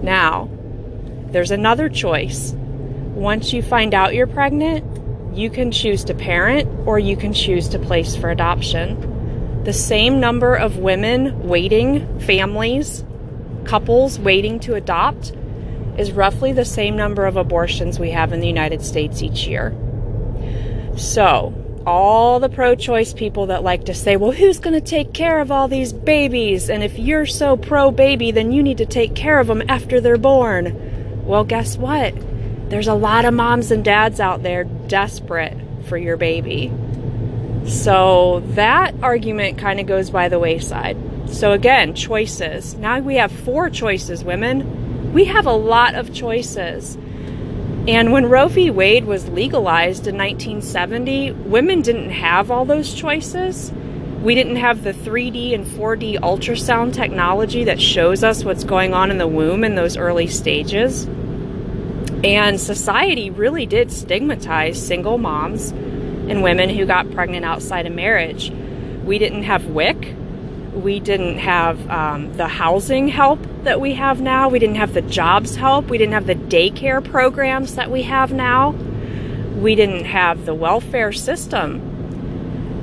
Now, 0.01 0.49
there's 1.31 1.51
another 1.51 1.89
choice. 1.89 2.53
Once 3.13 3.53
you 3.53 3.61
find 3.61 3.93
out 3.93 4.13
you're 4.13 4.27
pregnant, 4.27 4.85
you 5.35 5.50
can 5.50 5.71
choose 5.71 6.03
to 6.05 6.13
parent 6.13 6.67
or 6.85 7.00
you 7.00 7.15
can 7.15 7.33
choose 7.33 7.69
to 7.69 7.79
place 7.79 8.15
for 8.15 8.29
adoption. 8.29 9.63
The 9.63 9.73
same 9.73 10.19
number 10.19 10.55
of 10.55 10.77
women 10.77 11.47
waiting, 11.47 12.19
families, 12.19 13.03
couples 13.63 14.19
waiting 14.19 14.59
to 14.61 14.75
adopt, 14.75 15.33
is 15.97 16.11
roughly 16.11 16.51
the 16.51 16.65
same 16.65 16.95
number 16.95 17.25
of 17.25 17.38
abortions 17.38 18.00
we 18.00 18.11
have 18.11 18.33
in 18.33 18.39
the 18.39 18.47
United 18.47 18.83
States 18.83 19.21
each 19.21 19.47
year. 19.47 19.75
So, 20.97 21.53
all 21.85 22.39
the 22.39 22.50
pro 22.50 22.75
choice 22.75 23.13
people 23.13 23.47
that 23.47 23.63
like 23.63 23.85
to 23.85 23.93
say, 23.93 24.15
well, 24.15 24.31
who's 24.31 24.59
going 24.59 24.73
to 24.73 24.81
take 24.81 25.13
care 25.13 25.39
of 25.39 25.51
all 25.51 25.67
these 25.67 25.93
babies? 25.93 26.69
And 26.69 26.83
if 26.83 26.97
you're 27.00 27.25
so 27.25 27.57
pro 27.57 27.91
baby, 27.91 28.31
then 28.31 28.51
you 28.51 28.61
need 28.61 28.77
to 28.79 28.85
take 28.85 29.15
care 29.15 29.39
of 29.39 29.47
them 29.47 29.63
after 29.67 30.01
they're 30.01 30.17
born. 30.17 30.90
Well, 31.31 31.45
guess 31.45 31.77
what? 31.77 32.13
There's 32.69 32.89
a 32.89 32.93
lot 32.93 33.23
of 33.23 33.33
moms 33.33 33.71
and 33.71 33.85
dads 33.85 34.19
out 34.19 34.43
there 34.43 34.65
desperate 34.65 35.57
for 35.85 35.95
your 35.95 36.17
baby. 36.17 36.73
So 37.65 38.43
that 38.47 38.93
argument 39.01 39.57
kind 39.57 39.79
of 39.79 39.85
goes 39.85 40.09
by 40.09 40.27
the 40.27 40.39
wayside. 40.39 40.97
So 41.29 41.53
again, 41.53 41.95
choices. 41.95 42.75
Now 42.75 43.00
we 43.00 43.15
have 43.15 43.31
four 43.31 43.69
choices, 43.69 44.25
women. 44.25 45.13
We 45.13 45.23
have 45.23 45.45
a 45.45 45.53
lot 45.53 45.95
of 45.95 46.13
choices. 46.13 46.95
And 47.88 48.11
when 48.11 48.27
Roe 48.27 48.50
v. 48.50 48.69
Wade 48.69 49.05
was 49.05 49.29
legalized 49.29 50.07
in 50.07 50.17
1970, 50.17 51.31
women 51.31 51.81
didn't 51.81 52.09
have 52.09 52.51
all 52.51 52.65
those 52.65 52.93
choices. 52.93 53.71
We 54.21 54.35
didn't 54.35 54.57
have 54.57 54.83
the 54.83 54.91
3D 54.91 55.55
and 55.55 55.65
4D 55.65 56.19
ultrasound 56.19 56.93
technology 56.93 57.63
that 57.63 57.79
shows 57.79 58.21
us 58.21 58.43
what's 58.43 58.65
going 58.65 58.93
on 58.93 59.11
in 59.11 59.17
the 59.17 59.27
womb 59.27 59.63
in 59.63 59.75
those 59.75 59.95
early 59.95 60.27
stages. 60.27 61.07
And 62.23 62.59
society 62.59 63.29
really 63.29 63.65
did 63.65 63.91
stigmatize 63.91 64.85
single 64.85 65.17
moms 65.17 65.71
and 65.71 66.43
women 66.43 66.69
who 66.69 66.85
got 66.85 67.11
pregnant 67.11 67.45
outside 67.45 67.87
of 67.87 67.93
marriage. 67.93 68.51
We 69.03 69.17
didn't 69.17 69.43
have 69.43 69.65
WIC. 69.65 70.15
We 70.73 70.99
didn't 70.99 71.39
have 71.39 71.89
um, 71.89 72.31
the 72.33 72.47
housing 72.47 73.07
help 73.07 73.39
that 73.63 73.81
we 73.81 73.95
have 73.95 74.21
now. 74.21 74.49
We 74.49 74.59
didn't 74.59 74.75
have 74.75 74.93
the 74.93 75.01
jobs 75.01 75.55
help. 75.55 75.87
We 75.87 75.97
didn't 75.97 76.13
have 76.13 76.27
the 76.27 76.35
daycare 76.35 77.03
programs 77.03 77.75
that 77.75 77.89
we 77.89 78.03
have 78.03 78.31
now. 78.31 78.71
We 79.57 79.75
didn't 79.75 80.05
have 80.05 80.45
the 80.45 80.53
welfare 80.53 81.11
system 81.11 81.90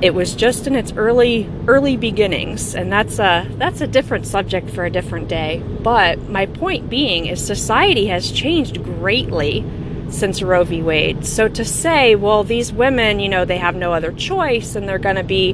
it 0.01 0.13
was 0.13 0.33
just 0.33 0.65
in 0.65 0.75
its 0.75 0.93
early 0.93 1.49
early 1.67 1.97
beginnings 1.97 2.73
and 2.73 2.91
that's 2.91 3.19
a 3.19 3.47
that's 3.57 3.81
a 3.81 3.87
different 3.87 4.25
subject 4.25 4.69
for 4.69 4.85
a 4.85 4.89
different 4.89 5.27
day 5.27 5.61
but 5.83 6.17
my 6.29 6.45
point 6.45 6.89
being 6.89 7.25
is 7.25 7.45
society 7.45 8.07
has 8.07 8.31
changed 8.31 8.83
greatly 8.83 9.63
since 10.11 10.41
Roe 10.41 10.63
v. 10.63 10.81
Wade. 10.81 11.25
So 11.25 11.47
to 11.47 11.63
say, 11.63 12.15
well, 12.15 12.43
these 12.43 12.71
women, 12.71 13.19
you 13.19 13.29
know, 13.29 13.45
they 13.45 13.57
have 13.57 13.75
no 13.75 13.93
other 13.93 14.11
choice 14.11 14.75
and 14.75 14.87
they're 14.87 14.99
going 14.99 15.15
to 15.15 15.23
be 15.23 15.53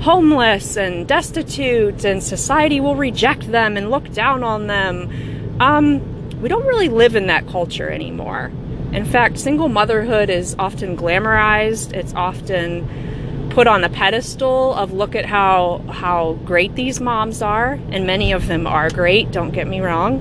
homeless 0.00 0.76
and 0.76 1.08
destitute 1.08 2.04
and 2.04 2.22
society 2.22 2.80
will 2.80 2.96
reject 2.96 3.50
them 3.50 3.76
and 3.76 3.90
look 3.90 4.12
down 4.12 4.42
on 4.42 4.66
them. 4.66 5.56
Um, 5.60 6.40
we 6.40 6.48
don't 6.48 6.66
really 6.66 6.88
live 6.88 7.16
in 7.16 7.26
that 7.28 7.46
culture 7.46 7.88
anymore. 7.88 8.50
In 8.92 9.04
fact, 9.04 9.38
single 9.38 9.68
motherhood 9.68 10.30
is 10.30 10.54
often 10.58 10.96
glamorized. 10.96 11.92
It's 11.94 12.12
often 12.14 13.23
put 13.54 13.68
on 13.68 13.84
a 13.84 13.88
pedestal 13.88 14.74
of 14.74 14.92
look 14.92 15.14
at 15.14 15.24
how 15.24 15.80
how 15.88 16.32
great 16.44 16.74
these 16.74 17.00
moms 17.00 17.40
are 17.40 17.78
and 17.90 18.04
many 18.04 18.32
of 18.32 18.48
them 18.48 18.66
are 18.66 18.90
great 18.90 19.30
don't 19.30 19.52
get 19.52 19.68
me 19.68 19.80
wrong. 19.80 20.18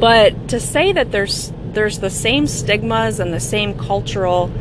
But 0.00 0.48
to 0.50 0.60
say 0.60 0.92
that 0.92 1.10
there's 1.10 1.52
there's 1.72 1.98
the 1.98 2.10
same 2.10 2.46
stigmas 2.46 3.18
and 3.18 3.32
the 3.32 3.40
same 3.40 3.76
cultural 3.76 4.52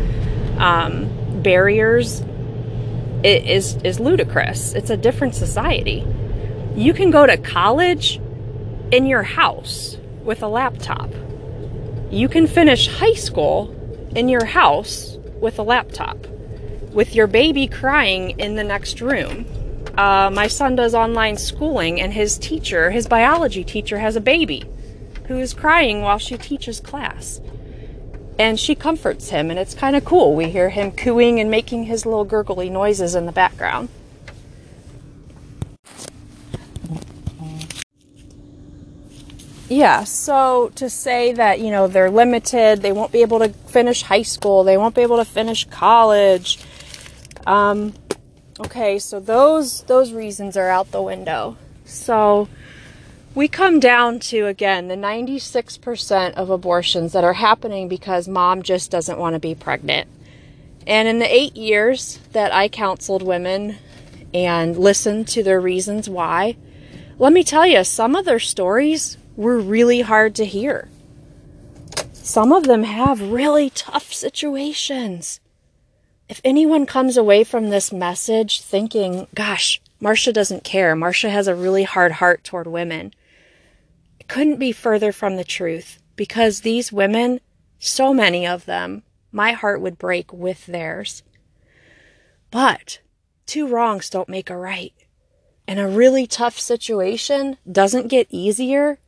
um, 0.58 1.08
barriers 1.44 2.24
is 3.24 3.76
is 3.84 4.00
ludicrous. 4.00 4.74
It's 4.74 4.90
a 4.90 4.98
different 4.98 5.36
society. 5.36 6.08
You 6.76 6.92
can 6.92 7.12
go 7.12 7.28
to 7.28 7.38
college 7.38 8.20
in 8.92 9.06
your 9.06 9.24
house 9.24 9.96
with 10.24 10.42
a 10.42 10.48
laptop. 10.48 11.12
You 12.10 12.28
can 12.30 12.48
finish 12.48 12.88
high 12.88 13.14
school 13.14 13.70
in 14.16 14.28
your 14.28 14.46
house 14.46 15.20
with 15.40 15.60
a 15.60 15.64
laptop 15.64 16.26
with 16.94 17.16
your 17.16 17.28
baby 17.28 17.68
crying 17.68 18.40
in 18.40 18.56
the 18.56 18.64
next 18.64 19.02
room. 19.02 19.46
Uh, 19.98 20.30
my 20.34 20.48
son 20.48 20.76
does 20.76 20.96
online 20.96 21.38
schooling, 21.38 22.02
and 22.02 22.14
his 22.14 22.38
teacher, 22.38 22.92
his 22.92 23.08
biology 23.08 23.64
teacher, 23.64 24.00
has 24.00 24.16
a 24.16 24.22
baby 24.22 24.64
who 25.28 25.38
is 25.38 25.54
crying 25.54 26.02
while 26.02 26.18
she 26.18 26.38
teaches 26.38 26.80
class. 26.80 27.40
And 28.40 28.60
she 28.60 28.74
comforts 28.74 29.30
him, 29.30 29.52
and 29.52 29.60
it's 29.60 29.76
kind 29.76 29.96
of 29.96 30.04
cool. 30.04 30.36
We 30.36 30.50
hear 30.50 30.70
him 30.70 30.92
cooing 30.92 31.40
and 31.40 31.52
making 31.52 31.84
his 31.84 32.06
little 32.06 32.26
gurgly 32.26 32.70
noises 32.70 33.14
in 33.14 33.28
the 33.28 33.32
background. 33.32 33.90
Yeah, 39.70 40.04
so 40.04 40.72
to 40.76 40.90
say 40.90 41.34
that, 41.34 41.60
you 41.60 41.72
know, 41.72 41.88
they're 41.88 42.12
limited, 42.12 42.82
they 42.82 42.92
won't 42.92 43.12
be 43.12 43.22
able 43.22 43.40
to 43.40 43.50
finish 43.50 44.04
high 44.04 44.22
school, 44.22 44.64
they 44.64 44.78
won't 44.78 44.94
be 44.94 45.02
able 45.02 45.18
to 45.18 45.26
finish 45.26 45.66
college, 45.66 46.60
um, 47.46 47.94
okay, 48.60 49.00
so 49.00 49.20
those 49.20 49.84
those 49.84 50.12
reasons 50.14 50.56
are 50.58 50.70
out 50.70 50.92
the 50.92 51.02
window. 51.02 51.58
So 51.86 52.48
we 53.36 53.48
come 53.48 53.80
down 53.80 54.20
to 54.20 54.46
again 54.46 54.88
the 54.88 54.96
96% 54.96 56.34
of 56.34 56.50
abortions 56.50 57.14
that 57.14 57.24
are 57.24 57.34
happening 57.34 57.88
because 57.88 58.28
mom 58.28 58.62
just 58.62 58.92
doesn't 58.92 59.18
want 59.18 59.34
to 59.34 59.40
be 59.40 59.56
pregnant. 59.56 60.08
And 60.86 61.08
in 61.08 61.20
the 61.20 61.34
8 61.34 61.56
years 61.56 62.20
that 62.34 62.54
I 62.54 62.68
counseled 62.68 63.24
women 63.24 63.78
and 64.34 64.78
listened 64.78 65.28
to 65.30 65.44
their 65.44 65.60
reasons 65.60 66.10
why, 66.10 66.58
let 67.18 67.34
me 67.34 67.44
tell 67.44 67.66
you, 67.66 67.84
some 67.84 68.16
of 68.16 68.26
their 68.26 68.40
stories 68.40 69.18
were 69.36 69.60
really 69.60 70.02
hard 70.02 70.36
to 70.36 70.46
hear. 70.46 70.90
Some 72.12 72.52
of 72.52 72.66
them 72.66 72.84
have 72.84 73.22
really 73.22 73.70
tough 73.70 74.14
situations. 74.14 75.40
If 76.30 76.40
anyone 76.44 76.86
comes 76.86 77.18
away 77.18 77.44
from 77.44 77.70
this 77.70 77.92
message 77.92 78.62
thinking, 78.62 79.28
gosh, 79.36 79.82
Marsha 80.02 80.34
doesn't 80.34 80.64
care, 80.64 80.96
Marsha 80.96 81.30
has 81.30 81.48
a 81.48 81.56
really 81.56 81.84
hard 81.84 82.14
heart 82.14 82.44
toward 82.44 82.68
women, 82.68 83.14
it 84.20 84.28
couldn't 84.28 84.58
be 84.58 84.72
further 84.72 85.12
from 85.12 85.36
the 85.36 85.44
truth 85.44 86.02
because 86.16 86.62
these 86.62 86.94
women, 86.94 87.42
so 87.78 88.14
many 88.14 88.48
of 88.48 88.66
them, 88.66 89.04
my 89.32 89.52
heart 89.52 89.82
would 89.82 89.98
break 89.98 90.32
with 90.32 90.66
theirs. 90.66 91.24
But 92.52 93.00
two 93.46 93.68
wrongs 93.68 94.10
don't 94.10 94.30
make 94.30 94.50
a 94.50 94.58
right. 94.58 94.94
And 95.68 95.80
a 95.80 95.88
really 95.88 96.28
tough 96.28 96.60
situation 96.60 97.58
doesn't 97.70 98.08
get 98.08 98.28
easier 98.30 99.00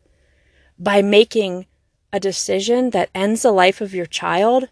by 0.80 1.02
making 1.02 1.68
a 2.12 2.20
decision 2.20 2.90
that 2.90 3.10
ends 3.14 3.44
the 3.44 3.52
life 3.52 3.82
of 3.82 3.94
your 3.94 4.06
child 4.06 4.70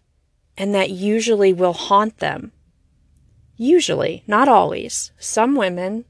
and 0.58 0.74
that 0.74 0.90
usually 0.90 1.54
will 1.54 1.74
haunt 1.74 2.20
them. 2.20 2.52
Usually, 3.58 4.24
not 4.28 4.48
always. 4.48 5.12
Some 5.18 5.56
women 5.56 6.06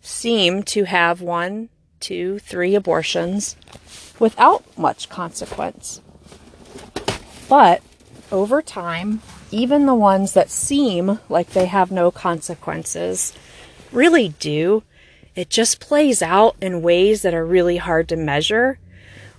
seem 0.00 0.62
to 0.64 0.84
have 0.84 1.20
one, 1.20 1.68
two, 2.00 2.38
three 2.38 2.74
abortions 2.74 3.56
without 4.18 4.64
much 4.78 5.08
consequence. 5.08 6.00
But 7.48 7.82
over 8.32 8.62
time, 8.62 9.22
even 9.50 9.86
the 9.86 9.94
ones 9.94 10.32
that 10.32 10.50
seem 10.50 11.20
like 11.28 11.50
they 11.50 11.66
have 11.66 11.90
no 11.90 12.10
consequences 12.10 13.32
really 13.92 14.30
do. 14.40 14.82
It 15.34 15.50
just 15.50 15.80
plays 15.80 16.22
out 16.22 16.56
in 16.60 16.82
ways 16.82 17.22
that 17.22 17.34
are 17.34 17.44
really 17.44 17.76
hard 17.76 18.08
to 18.08 18.16
measure 18.16 18.78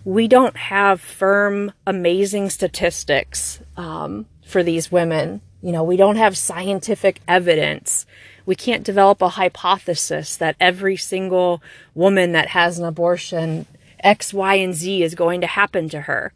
we 0.08 0.26
don't 0.26 0.56
have 0.56 1.02
firm, 1.02 1.74
amazing 1.86 2.50
statistics 2.50 3.60
um, 3.78 4.26
for 4.46 4.64
these 4.64 4.92
women. 4.92 5.42
You 5.62 5.72
know, 5.72 5.84
we 5.84 5.98
don't 5.98 6.18
have 6.18 6.38
scientific 6.38 7.22
evidence. 7.28 8.06
We 8.46 8.56
can't 8.56 8.84
develop 8.84 9.22
a 9.22 9.30
hypothesis 9.30 10.36
that 10.38 10.56
every 10.60 10.98
single 10.98 11.62
woman 11.94 12.32
that 12.34 12.50
has 12.50 12.80
an 12.80 12.86
abortion, 12.86 13.66
X, 14.00 14.34
Y, 14.34 14.56
and 14.56 14.74
Z 14.74 15.04
is 15.04 15.16
going 15.16 15.42
to 15.42 15.48
happen 15.48 15.90
to 15.90 16.02
her. 16.02 16.34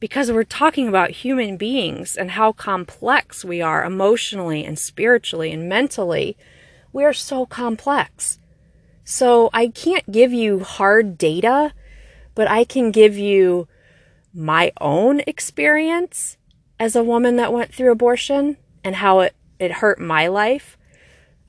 Because 0.00 0.30
we're 0.30 0.44
talking 0.44 0.88
about 0.88 1.10
human 1.10 1.56
beings 1.56 2.16
and 2.16 2.32
how 2.32 2.52
complex 2.52 3.44
we 3.44 3.62
are 3.62 3.84
emotionally 3.84 4.64
and 4.64 4.78
spiritually 4.78 5.52
and 5.52 5.68
mentally. 5.68 6.36
We 6.92 7.04
are 7.04 7.12
so 7.12 7.46
complex. 7.46 8.38
So 9.04 9.50
I 9.52 9.68
can't 9.68 10.10
give 10.10 10.32
you 10.32 10.60
hard 10.60 11.16
data 11.16 11.72
but 12.34 12.50
I 12.50 12.64
can 12.64 12.90
give 12.90 13.16
you 13.16 13.68
my 14.32 14.72
own 14.80 15.20
experience 15.26 16.36
as 16.84 16.94
a 16.94 17.02
woman 17.02 17.36
that 17.36 17.50
went 17.50 17.72
through 17.72 17.90
abortion 17.90 18.58
and 18.84 18.96
how 18.96 19.20
it, 19.20 19.34
it 19.58 19.72
hurt 19.72 19.98
my 19.98 20.26
life. 20.26 20.76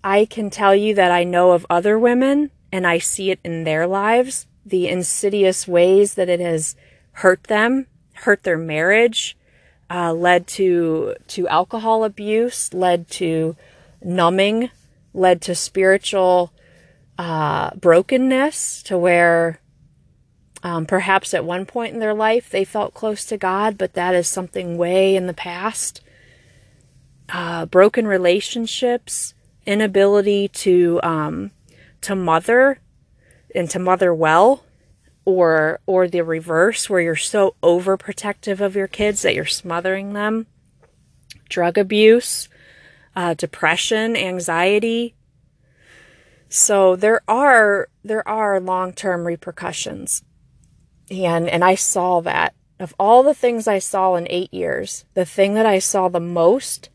I 0.02 0.24
can 0.24 0.50
tell 0.50 0.74
you 0.74 0.96
that 0.96 1.12
I 1.12 1.26
know 1.26 1.52
of 1.52 1.66
other 1.70 2.00
women 2.00 2.52
and 2.72 2.88
I 2.88 3.00
see 3.00 3.32
it 3.32 3.40
in 3.44 3.66
their 3.66 3.86
lives, 3.86 4.48
the 4.66 4.88
insidious 4.88 5.68
ways 5.68 6.14
that 6.14 6.30
it 6.30 6.40
has 6.40 6.78
hurt 7.12 7.44
them, 7.44 7.88
hurt 8.14 8.44
their 8.44 8.58
marriage, 8.58 9.36
uh, 9.90 10.14
led 10.14 10.48
to 10.48 11.16
to 11.28 11.50
alcohol 11.50 12.06
abuse, 12.06 12.74
led 12.74 13.10
to 13.10 13.58
numbing, 14.02 14.70
led 15.14 15.42
to 15.42 15.54
spiritual 15.54 16.54
uh, 17.20 17.72
brokenness, 17.76 18.84
to 18.84 18.98
where 18.98 19.60
um, 20.66 20.88
perhaps 20.88 21.36
at 21.36 21.46
one 21.46 21.68
point 21.68 21.94
in 21.94 22.00
their 22.00 22.16
life 22.16 22.50
they 22.50 22.66
felt 22.66 22.96
close 22.96 23.24
to 23.26 23.38
God, 23.38 23.78
but 23.78 23.94
that 23.94 24.16
is 24.16 24.28
something 24.28 24.80
way 24.80 25.16
in 25.16 25.28
the 25.28 25.34
past. 25.34 26.02
Uh, 27.30 27.68
broken 27.68 28.08
relationships, 28.08 29.36
inability 29.68 30.48
to 30.48 31.00
um, 31.04 31.52
to 32.02 32.16
mother 32.16 32.80
and 33.54 33.70
to 33.70 33.78
mother 33.78 34.12
well, 34.12 34.64
or 35.24 35.82
or 35.86 36.08
the 36.08 36.22
reverse, 36.22 36.90
where 36.90 37.02
you're 37.02 37.16
so 37.16 37.54
overprotective 37.62 38.60
of 38.60 38.76
your 38.76 38.88
kids 38.88 39.22
that 39.22 39.36
you're 39.36 39.46
smothering 39.46 40.14
them. 40.14 40.48
Drug 41.48 41.78
abuse, 41.78 42.50
uh, 43.16 43.36
depression, 43.36 44.18
anxiety. 44.18 45.14
So 46.50 46.96
there 46.96 47.22
are 47.28 47.88
there 48.04 48.28
are 48.28 48.60
long 48.60 48.94
term 48.94 49.28
repercussions 49.28 50.24
and 51.10 51.50
and 51.50 51.64
I 51.64 51.76
saw 51.76 52.22
that 52.22 52.54
of 52.80 52.94
all 53.00 53.24
the 53.24 53.34
things 53.34 53.68
I 53.68 53.80
saw 53.80 54.16
in 54.16 54.28
8 54.30 54.54
years, 54.54 55.06
the 55.14 55.26
thing 55.26 55.54
that 55.54 55.66
I 55.66 55.80
saw 55.80 56.10
the 56.10 56.20
most 56.20 56.90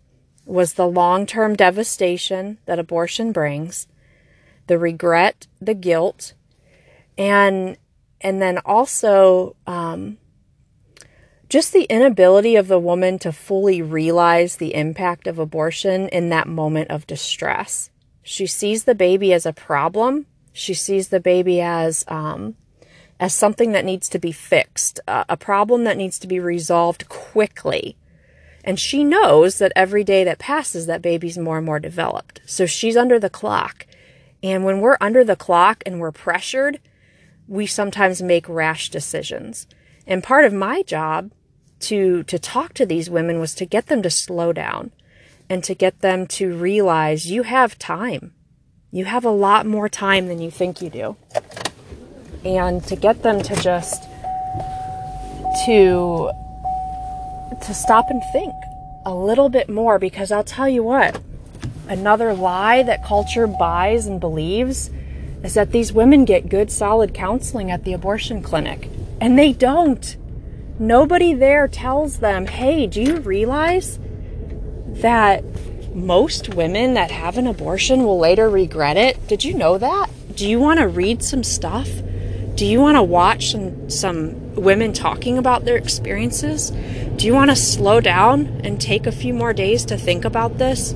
was 0.44 0.74
the 0.74 0.86
long-term 0.86 1.54
devastation 1.54 2.58
that 2.66 2.78
abortion 2.78 3.32
brings, 3.32 3.86
the 4.66 4.78
regret, 4.78 5.46
the 5.60 5.74
guilt, 5.74 6.34
and 7.16 7.76
and 8.20 8.42
then 8.42 8.58
also 8.64 9.56
um, 9.66 10.18
just 11.48 11.72
the 11.72 11.84
inability 11.84 12.56
of 12.56 12.68
the 12.68 12.78
woman 12.78 13.18
to 13.18 13.32
fully 13.32 13.80
realize 13.80 14.56
the 14.56 14.74
impact 14.74 15.26
of 15.26 15.38
abortion 15.38 16.08
in 16.08 16.28
that 16.28 16.46
moment 16.46 16.90
of 16.90 17.06
distress. 17.06 17.90
She 18.22 18.46
sees 18.46 18.84
the 18.84 18.94
baby 18.94 19.32
as 19.32 19.46
a 19.46 19.52
problem. 19.52 20.26
She 20.52 20.74
sees 20.74 21.08
the 21.08 21.20
baby 21.20 21.60
as 21.60 22.04
um, 22.08 22.56
as 23.20 23.34
something 23.34 23.72
that 23.72 23.84
needs 23.84 24.08
to 24.08 24.18
be 24.18 24.32
fixed, 24.32 24.98
a 25.06 25.36
problem 25.36 25.84
that 25.84 25.98
needs 25.98 26.18
to 26.18 26.26
be 26.26 26.40
resolved 26.40 27.06
quickly. 27.10 27.96
And 28.64 28.80
she 28.80 29.04
knows 29.04 29.58
that 29.58 29.72
every 29.76 30.04
day 30.04 30.24
that 30.24 30.38
passes, 30.38 30.86
that 30.86 31.02
baby's 31.02 31.36
more 31.36 31.58
and 31.58 31.66
more 31.66 31.78
developed. 31.78 32.40
So 32.46 32.64
she's 32.64 32.96
under 32.96 33.18
the 33.18 33.28
clock. 33.28 33.86
And 34.42 34.64
when 34.64 34.80
we're 34.80 34.96
under 35.02 35.22
the 35.22 35.36
clock 35.36 35.82
and 35.84 36.00
we're 36.00 36.12
pressured, 36.12 36.80
we 37.46 37.66
sometimes 37.66 38.22
make 38.22 38.48
rash 38.48 38.88
decisions. 38.88 39.66
And 40.06 40.24
part 40.24 40.46
of 40.46 40.54
my 40.54 40.82
job 40.82 41.30
to, 41.80 42.22
to 42.22 42.38
talk 42.38 42.72
to 42.74 42.86
these 42.86 43.10
women 43.10 43.38
was 43.38 43.54
to 43.56 43.66
get 43.66 43.88
them 43.88 44.02
to 44.02 44.10
slow 44.10 44.54
down 44.54 44.92
and 45.50 45.62
to 45.64 45.74
get 45.74 46.00
them 46.00 46.26
to 46.28 46.56
realize 46.56 47.30
you 47.30 47.42
have 47.42 47.78
time. 47.78 48.32
You 48.90 49.04
have 49.04 49.26
a 49.26 49.30
lot 49.30 49.66
more 49.66 49.90
time 49.90 50.26
than 50.26 50.40
you 50.40 50.50
think 50.50 50.80
you 50.80 50.88
do 50.88 51.16
and 52.44 52.82
to 52.84 52.96
get 52.96 53.22
them 53.22 53.42
to 53.42 53.56
just 53.56 54.04
to 55.64 56.30
to 57.62 57.74
stop 57.74 58.06
and 58.08 58.22
think 58.32 58.54
a 59.04 59.14
little 59.14 59.48
bit 59.48 59.68
more 59.68 59.98
because 59.98 60.32
I'll 60.32 60.44
tell 60.44 60.68
you 60.68 60.82
what 60.82 61.20
another 61.88 62.32
lie 62.32 62.82
that 62.82 63.04
culture 63.04 63.46
buys 63.46 64.06
and 64.06 64.20
believes 64.20 64.90
is 65.42 65.54
that 65.54 65.72
these 65.72 65.92
women 65.92 66.24
get 66.24 66.48
good 66.48 66.70
solid 66.70 67.12
counseling 67.12 67.70
at 67.70 67.84
the 67.84 67.92
abortion 67.92 68.42
clinic 68.42 68.88
and 69.20 69.38
they 69.38 69.52
don't. 69.52 70.16
Nobody 70.78 71.34
there 71.34 71.68
tells 71.68 72.18
them 72.18 72.46
hey 72.46 72.86
do 72.86 73.02
you 73.02 73.16
realize 73.16 73.98
that 74.86 75.44
most 75.94 76.54
women 76.54 76.94
that 76.94 77.10
have 77.10 77.36
an 77.36 77.46
abortion 77.46 78.04
will 78.04 78.18
later 78.18 78.48
regret 78.48 78.96
it? 78.96 79.26
Did 79.26 79.44
you 79.44 79.54
know 79.54 79.76
that? 79.76 80.08
Do 80.36 80.48
you 80.48 80.60
want 80.60 80.78
to 80.78 80.88
read 80.88 81.22
some 81.22 81.42
stuff 81.42 81.88
do 82.60 82.66
you 82.66 82.78
want 82.78 82.96
to 82.98 83.02
watch 83.02 83.52
some, 83.52 83.88
some 83.88 84.54
women 84.54 84.92
talking 84.92 85.38
about 85.38 85.64
their 85.64 85.78
experiences? 85.78 86.68
Do 87.16 87.26
you 87.26 87.32
want 87.32 87.48
to 87.48 87.56
slow 87.56 88.02
down 88.02 88.60
and 88.62 88.78
take 88.78 89.06
a 89.06 89.12
few 89.12 89.32
more 89.32 89.54
days 89.54 89.86
to 89.86 89.96
think 89.96 90.26
about 90.26 90.58
this? 90.58 90.92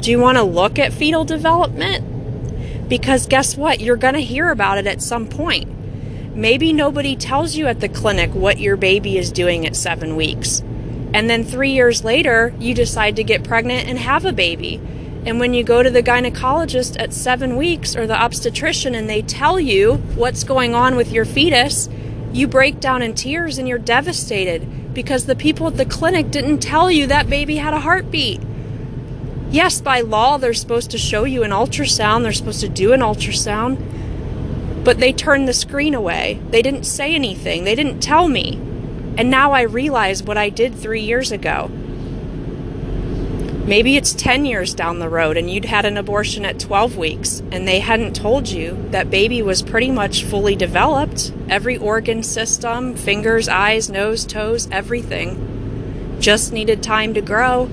Do 0.00 0.10
you 0.10 0.18
want 0.18 0.36
to 0.36 0.42
look 0.42 0.78
at 0.78 0.92
fetal 0.92 1.24
development? 1.24 2.86
Because 2.90 3.26
guess 3.26 3.56
what? 3.56 3.80
You're 3.80 3.96
going 3.96 4.12
to 4.12 4.20
hear 4.20 4.50
about 4.50 4.76
it 4.76 4.86
at 4.86 5.00
some 5.00 5.26
point. 5.26 5.70
Maybe 6.36 6.74
nobody 6.74 7.16
tells 7.16 7.56
you 7.56 7.66
at 7.66 7.80
the 7.80 7.88
clinic 7.88 8.34
what 8.34 8.58
your 8.58 8.76
baby 8.76 9.16
is 9.16 9.32
doing 9.32 9.66
at 9.66 9.74
seven 9.74 10.16
weeks. 10.16 10.60
And 11.14 11.30
then 11.30 11.44
three 11.44 11.70
years 11.70 12.04
later, 12.04 12.52
you 12.58 12.74
decide 12.74 13.16
to 13.16 13.24
get 13.24 13.42
pregnant 13.42 13.88
and 13.88 13.98
have 13.98 14.26
a 14.26 14.34
baby. 14.34 14.82
And 15.26 15.40
when 15.40 15.52
you 15.54 15.64
go 15.64 15.82
to 15.82 15.90
the 15.90 16.04
gynecologist 16.04 16.96
at 17.00 17.12
seven 17.12 17.56
weeks 17.56 17.96
or 17.96 18.06
the 18.06 18.14
obstetrician 18.14 18.94
and 18.94 19.10
they 19.10 19.22
tell 19.22 19.58
you 19.58 19.94
what's 20.14 20.44
going 20.44 20.72
on 20.72 20.94
with 20.94 21.10
your 21.10 21.24
fetus, 21.24 21.88
You 22.36 22.46
break 22.46 22.80
down 22.80 23.00
in 23.00 23.14
tears 23.14 23.56
and 23.56 23.66
you're 23.66 23.78
devastated 23.78 24.92
because 24.92 25.24
the 25.24 25.34
people 25.34 25.66
at 25.68 25.78
the 25.78 25.86
clinic 25.86 26.30
didn't 26.30 26.58
tell 26.58 26.90
you 26.90 27.06
that 27.06 27.30
baby 27.30 27.56
had 27.56 27.72
a 27.72 27.80
heartbeat. 27.80 28.42
Yes, 29.50 29.80
by 29.80 30.02
law, 30.02 30.36
they're 30.36 30.52
supposed 30.52 30.90
to 30.90 30.98
show 30.98 31.24
you 31.24 31.44
an 31.44 31.50
ultrasound, 31.50 32.24
they're 32.24 32.32
supposed 32.34 32.60
to 32.60 32.68
do 32.68 32.92
an 32.92 33.00
ultrasound, 33.00 33.78
but 34.84 34.98
they 34.98 35.14
turned 35.14 35.48
the 35.48 35.54
screen 35.54 35.94
away. 35.94 36.38
They 36.50 36.60
didn't 36.60 36.84
say 36.84 37.14
anything, 37.14 37.64
they 37.64 37.74
didn't 37.74 38.00
tell 38.00 38.28
me. 38.28 38.56
And 39.16 39.30
now 39.30 39.52
I 39.52 39.62
realize 39.62 40.22
what 40.22 40.36
I 40.36 40.50
did 40.50 40.74
three 40.74 41.00
years 41.00 41.32
ago. 41.32 41.70
Maybe 43.66 43.96
it's 43.96 44.12
10 44.12 44.46
years 44.46 44.74
down 44.74 45.00
the 45.00 45.08
road 45.08 45.36
and 45.36 45.50
you'd 45.50 45.64
had 45.64 45.84
an 45.84 45.96
abortion 45.96 46.44
at 46.44 46.60
12 46.60 46.96
weeks 46.96 47.42
and 47.50 47.66
they 47.66 47.80
hadn't 47.80 48.14
told 48.14 48.48
you 48.48 48.78
that 48.92 49.10
baby 49.10 49.42
was 49.42 49.60
pretty 49.60 49.90
much 49.90 50.22
fully 50.22 50.54
developed. 50.54 51.32
Every 51.48 51.76
organ 51.76 52.22
system, 52.22 52.94
fingers, 52.94 53.48
eyes, 53.48 53.90
nose, 53.90 54.24
toes, 54.24 54.68
everything. 54.70 56.16
Just 56.20 56.52
needed 56.52 56.80
time 56.80 57.12
to 57.14 57.20
grow. 57.20 57.64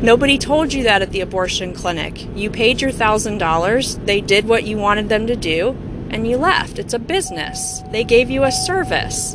Nobody 0.00 0.38
told 0.38 0.72
you 0.72 0.84
that 0.84 1.02
at 1.02 1.10
the 1.10 1.22
abortion 1.22 1.74
clinic. 1.74 2.24
You 2.36 2.48
paid 2.48 2.80
your 2.80 2.92
$1,000, 2.92 4.06
they 4.06 4.20
did 4.20 4.46
what 4.46 4.62
you 4.62 4.76
wanted 4.76 5.08
them 5.08 5.26
to 5.26 5.34
do, 5.34 5.70
and 6.10 6.24
you 6.24 6.36
left. 6.36 6.78
It's 6.78 6.94
a 6.94 7.00
business. 7.00 7.82
They 7.90 8.04
gave 8.04 8.30
you 8.30 8.44
a 8.44 8.52
service. 8.52 9.34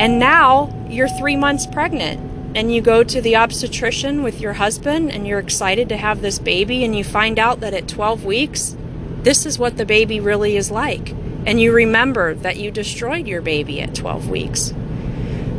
And 0.00 0.18
now 0.18 0.74
you're 0.88 1.08
three 1.08 1.36
months 1.36 1.64
pregnant 1.64 2.31
and 2.54 2.74
you 2.74 2.82
go 2.82 3.02
to 3.02 3.20
the 3.20 3.36
obstetrician 3.36 4.22
with 4.22 4.40
your 4.40 4.54
husband 4.54 5.10
and 5.10 5.26
you're 5.26 5.38
excited 5.38 5.88
to 5.88 5.96
have 5.96 6.20
this 6.20 6.38
baby 6.38 6.84
and 6.84 6.94
you 6.94 7.02
find 7.02 7.38
out 7.38 7.60
that 7.60 7.74
at 7.74 7.88
12 7.88 8.24
weeks 8.24 8.76
this 9.22 9.46
is 9.46 9.58
what 9.58 9.76
the 9.76 9.86
baby 9.86 10.20
really 10.20 10.56
is 10.56 10.70
like. 10.70 11.10
And 11.46 11.60
you 11.60 11.72
remember 11.72 12.34
that 12.34 12.56
you 12.56 12.70
destroyed 12.70 13.26
your 13.26 13.40
baby 13.40 13.80
at 13.80 13.94
12 13.94 14.28
weeks. 14.28 14.72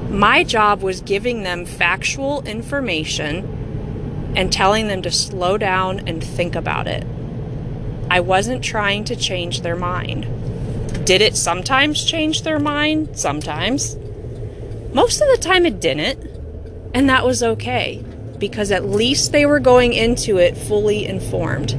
My 0.09 0.43
job 0.43 0.81
was 0.81 1.01
giving 1.01 1.43
them 1.43 1.65
factual 1.65 2.43
information 2.43 4.33
and 4.35 4.51
telling 4.51 4.87
them 4.87 5.01
to 5.01 5.11
slow 5.11 5.57
down 5.57 6.07
and 6.07 6.23
think 6.23 6.55
about 6.55 6.87
it. 6.87 7.05
I 8.09 8.19
wasn't 8.19 8.63
trying 8.63 9.05
to 9.05 9.15
change 9.15 9.61
their 9.61 9.75
mind. 9.75 10.27
Did 11.05 11.21
it 11.21 11.35
sometimes 11.35 12.03
change 12.03 12.43
their 12.43 12.59
mind? 12.59 13.17
Sometimes. 13.17 13.95
Most 14.93 15.21
of 15.21 15.27
the 15.29 15.37
time 15.41 15.65
it 15.65 15.79
didn't 15.79 16.32
and 16.93 17.09
that 17.09 17.25
was 17.25 17.41
okay 17.43 18.03
because 18.37 18.71
at 18.71 18.85
least 18.85 19.31
they 19.31 19.45
were 19.45 19.59
going 19.59 19.93
into 19.93 20.37
it 20.37 20.57
fully 20.57 21.05
informed. 21.05 21.71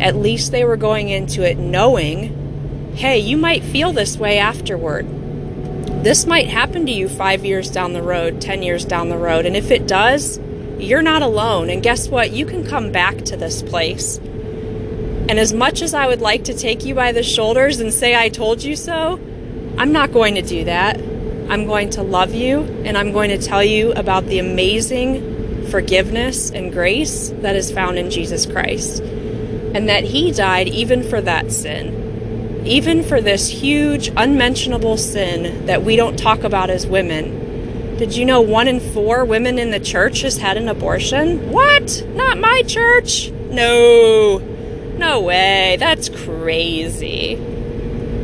At 0.00 0.16
least 0.16 0.50
they 0.50 0.64
were 0.64 0.76
going 0.76 1.08
into 1.08 1.42
it 1.42 1.58
knowing, 1.58 2.94
hey, 2.96 3.18
you 3.18 3.36
might 3.36 3.62
feel 3.62 3.92
this 3.92 4.16
way 4.16 4.38
afterward. 4.38 5.06
This 6.02 6.26
might 6.26 6.48
happen 6.48 6.86
to 6.86 6.92
you 6.92 7.08
five 7.08 7.44
years 7.44 7.70
down 7.70 7.92
the 7.92 8.02
road, 8.02 8.40
10 8.40 8.62
years 8.62 8.84
down 8.84 9.08
the 9.08 9.18
road. 9.18 9.46
And 9.46 9.56
if 9.56 9.70
it 9.70 9.86
does, 9.86 10.38
you're 10.78 11.02
not 11.02 11.22
alone. 11.22 11.70
And 11.70 11.82
guess 11.82 12.08
what? 12.08 12.32
You 12.32 12.46
can 12.46 12.66
come 12.66 12.92
back 12.92 13.18
to 13.24 13.36
this 13.36 13.62
place. 13.62 14.18
And 14.18 15.38
as 15.38 15.52
much 15.52 15.80
as 15.80 15.94
I 15.94 16.06
would 16.06 16.20
like 16.20 16.44
to 16.44 16.54
take 16.54 16.84
you 16.84 16.94
by 16.94 17.12
the 17.12 17.22
shoulders 17.22 17.80
and 17.80 17.92
say, 17.92 18.14
I 18.14 18.28
told 18.28 18.62
you 18.62 18.76
so, 18.76 19.18
I'm 19.78 19.92
not 19.92 20.12
going 20.12 20.34
to 20.34 20.42
do 20.42 20.64
that. 20.64 21.00
I'm 21.48 21.66
going 21.66 21.90
to 21.90 22.02
love 22.02 22.34
you 22.34 22.60
and 22.84 22.96
I'm 22.96 23.12
going 23.12 23.30
to 23.30 23.38
tell 23.38 23.62
you 23.62 23.92
about 23.92 24.26
the 24.26 24.38
amazing 24.38 25.68
forgiveness 25.70 26.50
and 26.50 26.72
grace 26.72 27.30
that 27.40 27.56
is 27.56 27.70
found 27.70 27.98
in 27.98 28.10
Jesus 28.10 28.46
Christ. 28.46 29.02
And 29.02 29.88
that 29.88 30.04
He 30.04 30.30
died 30.30 30.68
even 30.68 31.02
for 31.02 31.20
that 31.20 31.50
sin, 31.50 32.62
even 32.64 33.02
for 33.02 33.20
this 33.20 33.48
huge, 33.48 34.10
unmentionable 34.16 34.96
sin 34.96 35.66
that 35.66 35.82
we 35.82 35.96
don't 35.96 36.16
talk 36.16 36.44
about 36.44 36.70
as 36.70 36.86
women. 36.86 37.96
Did 37.96 38.16
you 38.16 38.24
know 38.24 38.40
one 38.40 38.68
in 38.68 38.80
four 38.80 39.24
women 39.24 39.58
in 39.58 39.70
the 39.70 39.80
church 39.80 40.22
has 40.22 40.38
had 40.38 40.56
an 40.56 40.68
abortion? 40.68 41.50
What? 41.50 42.04
Not 42.08 42.38
my 42.38 42.62
church? 42.62 43.30
No. 43.30 44.38
No 44.96 45.20
way. 45.20 45.76
That's 45.78 46.08
crazy. 46.08 47.53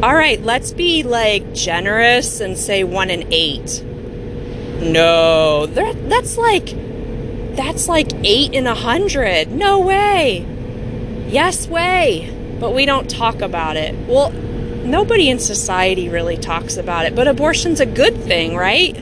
All 0.02 0.14
right, 0.14 0.40
let's 0.42 0.72
be 0.72 1.02
like 1.02 1.52
generous 1.52 2.40
and 2.40 2.56
say 2.56 2.84
one 2.84 3.10
in 3.10 3.30
eight. 3.30 3.82
No, 4.80 5.66
that's 5.66 6.38
like 6.38 6.74
that's 7.54 7.86
like 7.86 8.10
eight 8.24 8.54
in 8.54 8.66
a 8.66 8.74
hundred. 8.74 9.50
No 9.50 9.78
way. 9.78 10.46
Yes 11.28 11.68
way. 11.68 12.34
But 12.58 12.74
we 12.74 12.86
don't 12.86 13.10
talk 13.10 13.42
about 13.42 13.76
it. 13.76 13.94
Well, 14.08 14.30
nobody 14.30 15.28
in 15.28 15.38
society 15.38 16.08
really 16.08 16.38
talks 16.38 16.78
about 16.78 17.04
it. 17.04 17.14
But 17.14 17.28
abortion's 17.28 17.80
a 17.80 17.86
good 17.86 18.16
thing, 18.22 18.56
right? 18.56 18.96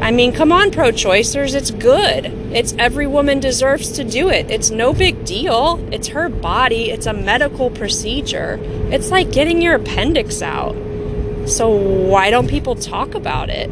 I 0.00 0.10
mean, 0.10 0.32
come 0.32 0.50
on, 0.50 0.72
pro 0.72 0.90
choicers, 0.90 1.54
it's 1.54 1.70
good. 1.70 2.32
It's 2.52 2.74
every 2.78 3.06
woman 3.06 3.40
deserves 3.40 3.92
to 3.92 4.04
do 4.04 4.30
it. 4.30 4.50
It's 4.50 4.70
no 4.70 4.94
big 4.94 5.26
deal. 5.26 5.86
It's 5.92 6.08
her 6.08 6.30
body, 6.30 6.90
it's 6.90 7.04
a 7.06 7.12
medical 7.12 7.68
procedure. 7.70 8.58
It's 8.90 9.10
like 9.10 9.32
getting 9.32 9.60
your 9.60 9.74
appendix 9.74 10.40
out. 10.40 10.74
So, 11.46 11.68
why 11.68 12.30
don't 12.30 12.48
people 12.48 12.74
talk 12.74 13.14
about 13.14 13.50
it? 13.50 13.70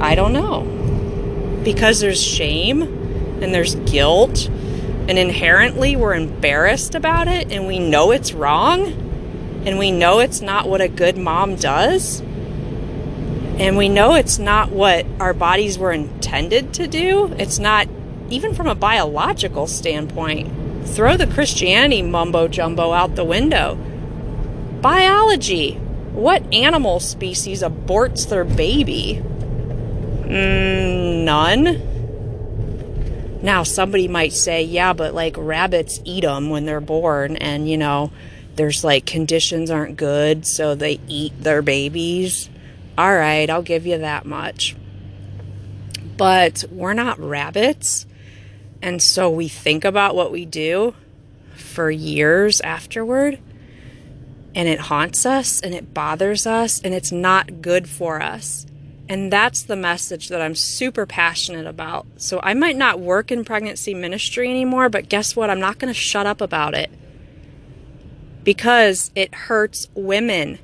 I 0.00 0.14
don't 0.14 0.32
know. 0.32 1.60
Because 1.62 2.00
there's 2.00 2.22
shame 2.22 2.82
and 3.42 3.54
there's 3.54 3.74
guilt, 3.74 4.48
and 4.48 5.18
inherently 5.18 5.94
we're 5.94 6.14
embarrassed 6.14 6.94
about 6.94 7.28
it, 7.28 7.52
and 7.52 7.66
we 7.66 7.78
know 7.78 8.12
it's 8.12 8.32
wrong, 8.32 8.86
and 9.66 9.78
we 9.78 9.90
know 9.90 10.20
it's 10.20 10.40
not 10.40 10.68
what 10.68 10.80
a 10.80 10.88
good 10.88 11.18
mom 11.18 11.56
does 11.56 12.22
and 13.58 13.76
we 13.76 13.88
know 13.88 14.14
it's 14.14 14.38
not 14.38 14.70
what 14.70 15.04
our 15.18 15.34
bodies 15.34 15.78
were 15.78 15.92
intended 15.92 16.72
to 16.74 16.86
do. 16.86 17.34
It's 17.38 17.58
not, 17.58 17.88
even 18.30 18.54
from 18.54 18.68
a 18.68 18.74
biological 18.74 19.66
standpoint. 19.66 20.86
Throw 20.88 21.16
the 21.16 21.26
Christianity 21.26 22.02
mumbo 22.02 22.46
jumbo 22.48 22.92
out 22.92 23.16
the 23.16 23.24
window. 23.24 23.74
Biology. 24.80 25.72
What 26.12 26.54
animal 26.54 27.00
species 27.00 27.62
aborts 27.62 28.28
their 28.28 28.44
baby? 28.44 29.22
Mm, 30.24 31.24
none. 31.24 31.82
Now, 33.42 33.62
somebody 33.62 34.08
might 34.08 34.32
say, 34.32 34.62
yeah, 34.62 34.92
but 34.92 35.14
like 35.14 35.34
rabbits 35.36 36.00
eat 36.04 36.22
them 36.22 36.50
when 36.50 36.64
they're 36.64 36.80
born, 36.80 37.36
and 37.36 37.68
you 37.68 37.76
know, 37.76 38.12
there's 38.56 38.82
like 38.82 39.06
conditions 39.06 39.70
aren't 39.70 39.96
good, 39.96 40.46
so 40.46 40.74
they 40.74 41.00
eat 41.08 41.32
their 41.40 41.62
babies. 41.62 42.50
All 42.98 43.14
right, 43.14 43.48
I'll 43.48 43.62
give 43.62 43.86
you 43.86 43.98
that 43.98 44.26
much. 44.26 44.74
But 46.16 46.64
we're 46.68 46.94
not 46.94 47.20
rabbits. 47.20 48.06
And 48.82 49.00
so 49.00 49.30
we 49.30 49.46
think 49.46 49.84
about 49.84 50.16
what 50.16 50.32
we 50.32 50.44
do 50.44 50.94
for 51.54 51.92
years 51.92 52.60
afterward. 52.60 53.38
And 54.52 54.68
it 54.68 54.80
haunts 54.80 55.24
us 55.24 55.60
and 55.60 55.74
it 55.74 55.94
bothers 55.94 56.44
us 56.44 56.80
and 56.80 56.92
it's 56.92 57.12
not 57.12 57.62
good 57.62 57.88
for 57.88 58.20
us. 58.20 58.66
And 59.08 59.32
that's 59.32 59.62
the 59.62 59.76
message 59.76 60.28
that 60.28 60.42
I'm 60.42 60.56
super 60.56 61.06
passionate 61.06 61.68
about. 61.68 62.04
So 62.16 62.40
I 62.42 62.52
might 62.54 62.76
not 62.76 62.98
work 62.98 63.30
in 63.30 63.44
pregnancy 63.44 63.94
ministry 63.94 64.50
anymore, 64.50 64.88
but 64.88 65.08
guess 65.08 65.36
what? 65.36 65.50
I'm 65.50 65.60
not 65.60 65.78
going 65.78 65.94
to 65.94 65.98
shut 65.98 66.26
up 66.26 66.40
about 66.40 66.74
it 66.74 66.90
because 68.42 69.12
it 69.14 69.32
hurts 69.32 69.86
women. 69.94 70.58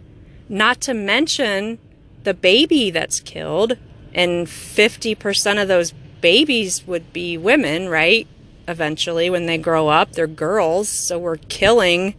Not 0.49 0.81
to 0.83 0.95
mention 0.95 1.79
the 2.25 2.35
baby 2.35 2.91
that's 2.91 3.21
killed, 3.21 3.77
and 4.13 4.47
50% 4.47 5.63
of 5.63 5.69
those 5.69 5.93
babies 6.21 6.87
would 6.87 7.13
be 7.13 7.37
women, 7.37 7.89
right? 7.89 8.27
Eventually, 8.67 9.29
when 9.29 9.47
they 9.47 9.59
grow 9.59 9.89
up, 9.89 10.13
they're 10.13 10.27
girls, 10.27 10.89
so 10.89 11.19
we're 11.19 11.37
killing 11.37 12.15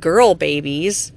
girl 0.00 0.34
babies. 0.34 1.12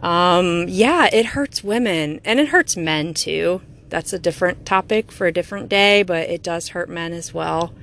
Um, 0.00 0.66
yeah, 0.68 1.08
it 1.12 1.26
hurts 1.26 1.62
women 1.62 2.20
and 2.24 2.40
it 2.40 2.48
hurts 2.48 2.76
men 2.76 3.12
too. 3.12 3.60
That's 3.88 4.12
a 4.12 4.18
different 4.18 4.64
topic 4.64 5.10
for 5.10 5.26
a 5.26 5.32
different 5.32 5.68
day, 5.68 6.02
but 6.02 6.28
it 6.30 6.42
does 6.42 6.68
hurt 6.68 6.88
men 6.88 7.12
as 7.12 7.34
well. 7.34 7.74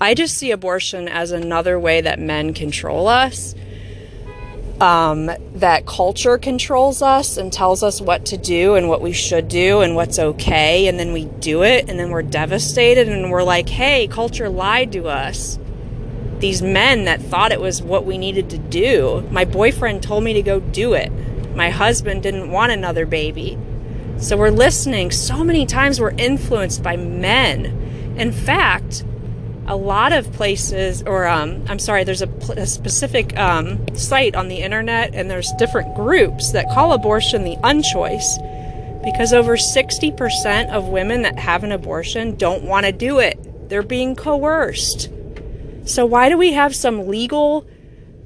I 0.00 0.14
just 0.14 0.36
see 0.36 0.50
abortion 0.50 1.08
as 1.08 1.32
another 1.32 1.78
way 1.78 2.00
that 2.00 2.18
men 2.18 2.54
control 2.54 3.08
us 3.08 3.54
um, 4.80 5.30
that 5.54 5.86
culture 5.86 6.36
controls 6.36 7.00
us 7.00 7.36
and 7.36 7.52
tells 7.52 7.82
us 7.82 8.00
what 8.00 8.26
to 8.26 8.36
do 8.36 8.74
and 8.74 8.88
what 8.88 9.00
we 9.00 9.12
should 9.12 9.48
do 9.48 9.80
and 9.80 9.94
what's 9.94 10.18
okay. 10.18 10.88
And 10.88 10.98
then 10.98 11.12
we 11.12 11.26
do 11.26 11.62
it 11.62 11.88
and 11.88 11.98
then 11.98 12.10
we're 12.10 12.22
devastated 12.22 13.08
and 13.08 13.30
we're 13.30 13.42
like, 13.42 13.68
hey, 13.68 14.08
culture 14.08 14.48
lied 14.48 14.92
to 14.92 15.06
us. 15.06 15.58
These 16.38 16.60
men 16.60 17.04
that 17.04 17.22
thought 17.22 17.52
it 17.52 17.60
was 17.60 17.82
what 17.82 18.04
we 18.04 18.18
needed 18.18 18.50
to 18.50 18.58
do. 18.58 19.26
My 19.30 19.44
boyfriend 19.44 20.02
told 20.02 20.24
me 20.24 20.32
to 20.34 20.42
go 20.42 20.60
do 20.60 20.94
it. 20.94 21.10
My 21.54 21.70
husband 21.70 22.22
didn't 22.22 22.50
want 22.50 22.72
another 22.72 23.06
baby. 23.06 23.56
So 24.18 24.36
we're 24.36 24.50
listening. 24.50 25.10
So 25.10 25.44
many 25.44 25.66
times 25.66 26.00
we're 26.00 26.10
influenced 26.10 26.82
by 26.82 26.96
men. 26.96 28.14
In 28.16 28.32
fact, 28.32 29.04
a 29.66 29.76
lot 29.76 30.12
of 30.12 30.30
places, 30.32 31.02
or 31.02 31.26
um, 31.26 31.64
I'm 31.68 31.78
sorry, 31.78 32.04
there's 32.04 32.22
a, 32.22 32.28
a 32.56 32.66
specific 32.66 33.36
um, 33.38 33.96
site 33.96 34.34
on 34.34 34.48
the 34.48 34.56
internet, 34.56 35.14
and 35.14 35.30
there's 35.30 35.52
different 35.52 35.94
groups 35.94 36.52
that 36.52 36.68
call 36.70 36.92
abortion 36.92 37.44
the 37.44 37.56
unchoice 37.64 38.38
because 39.02 39.32
over 39.32 39.56
60% 39.56 40.70
of 40.70 40.88
women 40.88 41.22
that 41.22 41.38
have 41.38 41.62
an 41.62 41.72
abortion 41.72 42.36
don't 42.36 42.64
want 42.64 42.86
to 42.86 42.92
do 42.92 43.18
it. 43.18 43.68
They're 43.68 43.82
being 43.82 44.16
coerced. 44.16 45.10
So, 45.84 46.06
why 46.06 46.28
do 46.28 46.38
we 46.38 46.52
have 46.52 46.74
some 46.74 47.08
legal 47.08 47.66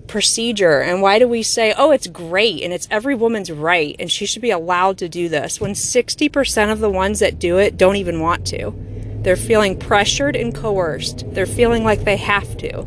procedure 0.07 0.81
and 0.81 1.03
why 1.03 1.19
do 1.19 1.29
we 1.29 1.43
say, 1.43 1.75
oh, 1.77 1.91
it's 1.91 2.07
great 2.07 2.63
and 2.63 2.73
it's 2.73 2.89
every 2.91 3.15
woman's 3.15 3.51
right 3.51 3.95
and 3.99 4.11
she 4.11 4.27
should 4.27 4.43
be 4.43 4.51
allowed 4.51 4.99
to 4.99 5.09
do 5.09 5.29
this 5.29 5.61
when 5.61 5.73
60% 5.73 6.73
of 6.73 6.79
the 6.81 6.91
ones 6.91 7.19
that 7.21 7.39
do 7.39 7.59
it 7.59 7.77
don't 7.77 7.97
even 7.97 8.21
want 8.21 8.47
to? 8.49 8.73
They're 9.23 9.37
feeling 9.37 9.79
pressured 9.79 10.37
and 10.37 10.55
coerced. 10.55 11.25
They're 11.33 11.47
feeling 11.47 11.85
like 11.85 12.05
they 12.05 12.17
have 12.17 12.57
to. 12.59 12.87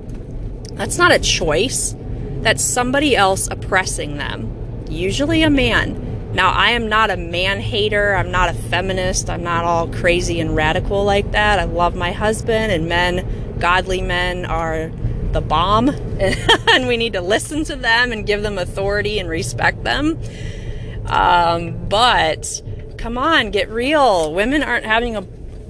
That's 0.73 0.97
not 0.97 1.11
a 1.11 1.19
choice. 1.19 1.95
That's 2.41 2.63
somebody 2.63 3.15
else 3.15 3.47
oppressing 3.51 4.17
them, 4.17 4.85
usually 4.89 5.43
a 5.43 5.49
man. 5.49 6.33
Now, 6.33 6.51
I 6.51 6.71
am 6.71 6.87
not 6.87 7.11
a 7.11 7.17
man 7.17 7.59
hater. 7.59 8.15
I'm 8.15 8.31
not 8.31 8.49
a 8.49 8.53
feminist. 8.53 9.29
I'm 9.29 9.43
not 9.43 9.65
all 9.65 9.89
crazy 9.89 10.39
and 10.39 10.55
radical 10.55 11.03
like 11.03 11.33
that. 11.33 11.59
I 11.59 11.65
love 11.65 11.93
my 11.93 12.13
husband, 12.13 12.71
and 12.71 12.87
men, 12.87 13.57
godly 13.59 14.01
men, 14.01 14.45
are 14.45 14.89
the 15.33 15.41
bomb. 15.41 15.89
and 16.69 16.87
we 16.87 16.97
need 16.97 17.13
to 17.13 17.21
listen 17.21 17.63
to 17.65 17.75
them 17.75 18.11
and 18.11 18.25
give 18.25 18.41
them 18.41 18.57
authority 18.57 19.19
and 19.19 19.29
respect 19.29 19.83
them. 19.83 20.19
Um, 21.05 21.89
but 21.89 22.61
come 22.97 23.17
on, 23.17 23.51
get 23.51 23.69
real. 23.69 24.33
Women 24.33 24.63
aren't 24.63 24.85
having 24.85 25.17
a 25.17 25.21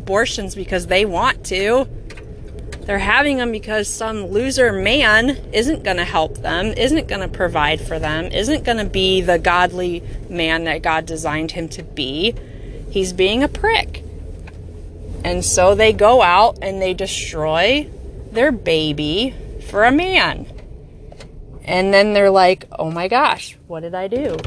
abortions 0.02 0.56
because 0.56 0.88
they 0.88 1.06
want 1.06 1.46
to. 1.46 1.88
They're 2.86 2.98
having 2.98 3.38
them 3.38 3.52
because 3.52 3.88
some 3.88 4.26
loser 4.26 4.74
man 4.74 5.30
isn't 5.54 5.84
going 5.84 5.98
to 5.98 6.04
help 6.04 6.40
them, 6.40 6.68
isn't 6.68 7.08
going 7.08 7.22
to 7.22 7.28
provide 7.28 7.80
for 7.80 8.00
them, 8.00 8.26
isn't 8.26 8.64
going 8.64 8.80
to 8.80 8.86
be 8.86 9.22
the 9.22 9.38
godly 9.38 10.04
man 10.28 10.64
that 10.64 10.82
God 10.82 11.06
designed 11.06 11.52
him 11.52 11.70
to 11.70 11.84
be. 11.84 12.34
He's 12.90 13.14
being 13.14 13.44
a 13.44 13.48
prick. 13.48 14.04
And 15.24 15.46
so 15.46 15.76
they 15.76 15.94
go 15.94 16.24
out 16.24 16.58
and 16.64 16.82
they 16.82 16.96
destroy 16.96 17.88
their 18.32 18.52
baby 18.52 19.36
for 19.70 19.84
a 19.86 19.92
man. 19.92 20.48
And 21.64 21.94
then 21.94 22.14
they're 22.14 22.32
like, 22.32 22.66
oh 22.80 22.90
my 22.90 23.08
gosh, 23.08 23.56
what 23.68 23.82
did 23.82 23.94
I 23.94 24.08
do? 24.08 24.38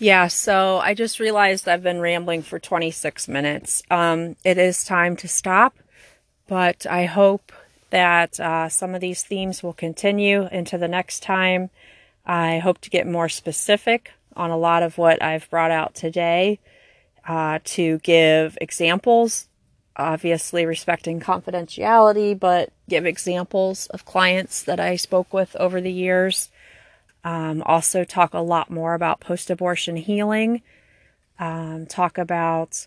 Yeah, 0.00 0.28
so 0.28 0.78
I 0.78 0.94
just 0.94 1.18
realized 1.18 1.68
I've 1.68 1.82
been 1.82 2.00
rambling 2.00 2.42
for 2.42 2.60
26 2.60 3.26
minutes. 3.26 3.82
Um, 3.90 4.36
it 4.44 4.56
is 4.56 4.84
time 4.84 5.16
to 5.16 5.28
stop, 5.28 5.76
but 6.46 6.86
I 6.86 7.06
hope 7.06 7.50
that 7.90 8.38
uh, 8.38 8.68
some 8.68 8.94
of 8.94 9.00
these 9.00 9.24
themes 9.24 9.60
will 9.60 9.72
continue 9.72 10.46
into 10.52 10.78
the 10.78 10.86
next 10.86 11.24
time. 11.24 11.70
I 12.24 12.58
hope 12.58 12.80
to 12.82 12.90
get 12.90 13.08
more 13.08 13.28
specific 13.28 14.12
on 14.36 14.50
a 14.50 14.56
lot 14.56 14.84
of 14.84 14.98
what 14.98 15.20
I've 15.20 15.50
brought 15.50 15.72
out 15.72 15.96
today 15.96 16.60
uh, 17.26 17.58
to 17.64 17.98
give 17.98 18.56
examples, 18.60 19.48
obviously 19.96 20.64
respecting 20.64 21.18
confidentiality, 21.18 22.38
but 22.38 22.70
give 22.88 23.04
examples 23.04 23.88
of 23.88 24.04
clients 24.04 24.62
that 24.62 24.78
I 24.78 24.94
spoke 24.94 25.32
with 25.32 25.56
over 25.56 25.80
the 25.80 25.92
years 25.92 26.50
um, 27.28 27.62
also, 27.66 28.04
talk 28.04 28.32
a 28.32 28.38
lot 28.38 28.70
more 28.70 28.94
about 28.94 29.20
post 29.20 29.50
abortion 29.50 29.96
healing. 29.96 30.62
Um, 31.38 31.84
talk 31.84 32.16
about 32.16 32.86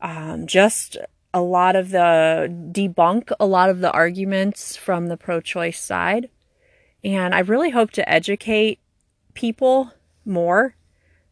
um, 0.00 0.48
just 0.48 0.96
a 1.32 1.40
lot 1.40 1.76
of 1.76 1.90
the 1.90 2.52
debunk 2.72 3.30
a 3.38 3.46
lot 3.46 3.70
of 3.70 3.78
the 3.78 3.92
arguments 3.92 4.76
from 4.76 5.06
the 5.06 5.16
pro 5.16 5.40
choice 5.40 5.80
side. 5.80 6.28
And 7.04 7.36
I 7.36 7.38
really 7.38 7.70
hope 7.70 7.92
to 7.92 8.08
educate 8.08 8.80
people 9.32 9.92
more, 10.24 10.74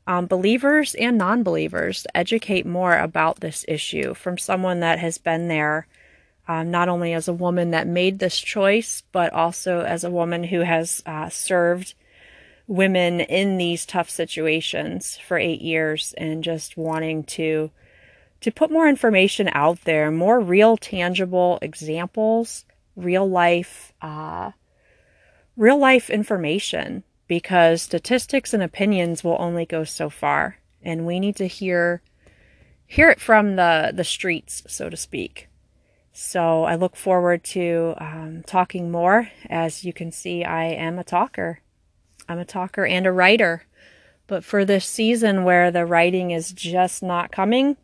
um, 0.07 0.27
believers 0.27 0.95
and 0.95 1.19
non 1.19 1.43
believers, 1.43 2.07
educate 2.15 2.65
more 2.65 2.97
about 2.97 3.41
this 3.41 3.65
issue 3.67 4.15
from 4.15 4.39
someone 4.39 4.79
that 4.81 5.01
has 5.01 5.19
been 5.19 5.49
there, 5.49 5.89
um, 6.47 6.71
not 6.71 6.89
only 6.89 7.13
as 7.13 7.27
a 7.27 7.33
woman 7.33 7.73
that 7.73 7.89
made 7.89 8.21
this 8.21 8.39
choice, 8.39 9.03
but 9.11 9.33
also 9.33 9.81
as 9.81 10.05
a 10.05 10.11
woman 10.11 10.45
who 10.45 10.61
has 10.61 11.03
uh, 11.07 11.29
served 11.29 11.95
women 12.71 13.19
in 13.19 13.57
these 13.57 13.85
tough 13.85 14.09
situations 14.09 15.19
for 15.27 15.37
eight 15.37 15.61
years 15.61 16.15
and 16.17 16.45
just 16.45 16.77
wanting 16.77 17.25
to 17.25 17.69
to 18.41 18.51
put 18.53 18.71
more 18.71 18.89
information 18.89 19.51
out 19.53 19.83
there, 19.85 20.11
more 20.11 20.41
real, 20.41 20.77
tangible 20.79 21.59
examples, 21.61 22.65
real 22.97 23.29
life, 23.29 23.93
uh, 24.01 24.53
real 25.59 25.77
life 25.77 26.09
information, 26.09 27.03
because 27.27 27.83
statistics 27.83 28.55
and 28.55 28.63
opinions 28.63 29.23
will 29.23 29.37
only 29.39 29.67
go 29.67 29.85
so 29.85 30.09
far, 30.09 30.57
and 30.81 31.05
we 31.05 31.19
need 31.19 31.37
to 31.37 31.49
hear 31.49 32.03
hear 32.87 33.11
it 33.11 33.21
from 33.21 33.57
the 33.57 33.91
the 33.93 34.05
streets, 34.05 34.63
so 34.69 34.89
to 34.89 34.97
speak. 34.97 35.49
So 36.13 36.63
I 36.63 36.77
look 36.77 36.95
forward 36.95 37.43
to 37.45 37.95
um, 37.99 38.45
talking 38.47 38.93
more. 38.93 39.29
As 39.49 39.85
you 39.85 39.93
can 39.93 40.13
see, 40.13 40.45
I 40.45 40.67
am 40.67 41.01
a 41.01 41.05
talker. 41.05 41.61
I'm 42.31 42.39
a 42.39 42.45
talker 42.45 42.87
and 42.87 43.07
a 43.07 43.13
writer. 43.13 43.65
But 44.29 44.45
for 44.45 44.65
this 44.65 44.87
season 44.87 45.43
where 45.43 45.73
the 45.73 45.85
writing 45.85 46.31
is 46.31 46.53
just 46.53 47.03
not 47.03 47.33
coming, 47.33 47.77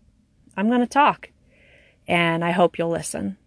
I'm 0.56 0.68
going 0.68 0.80
to 0.80 0.86
talk. 0.86 1.30
And 2.06 2.44
I 2.44 2.52
hope 2.52 2.78
you'll 2.78 2.90
listen. 2.90 3.38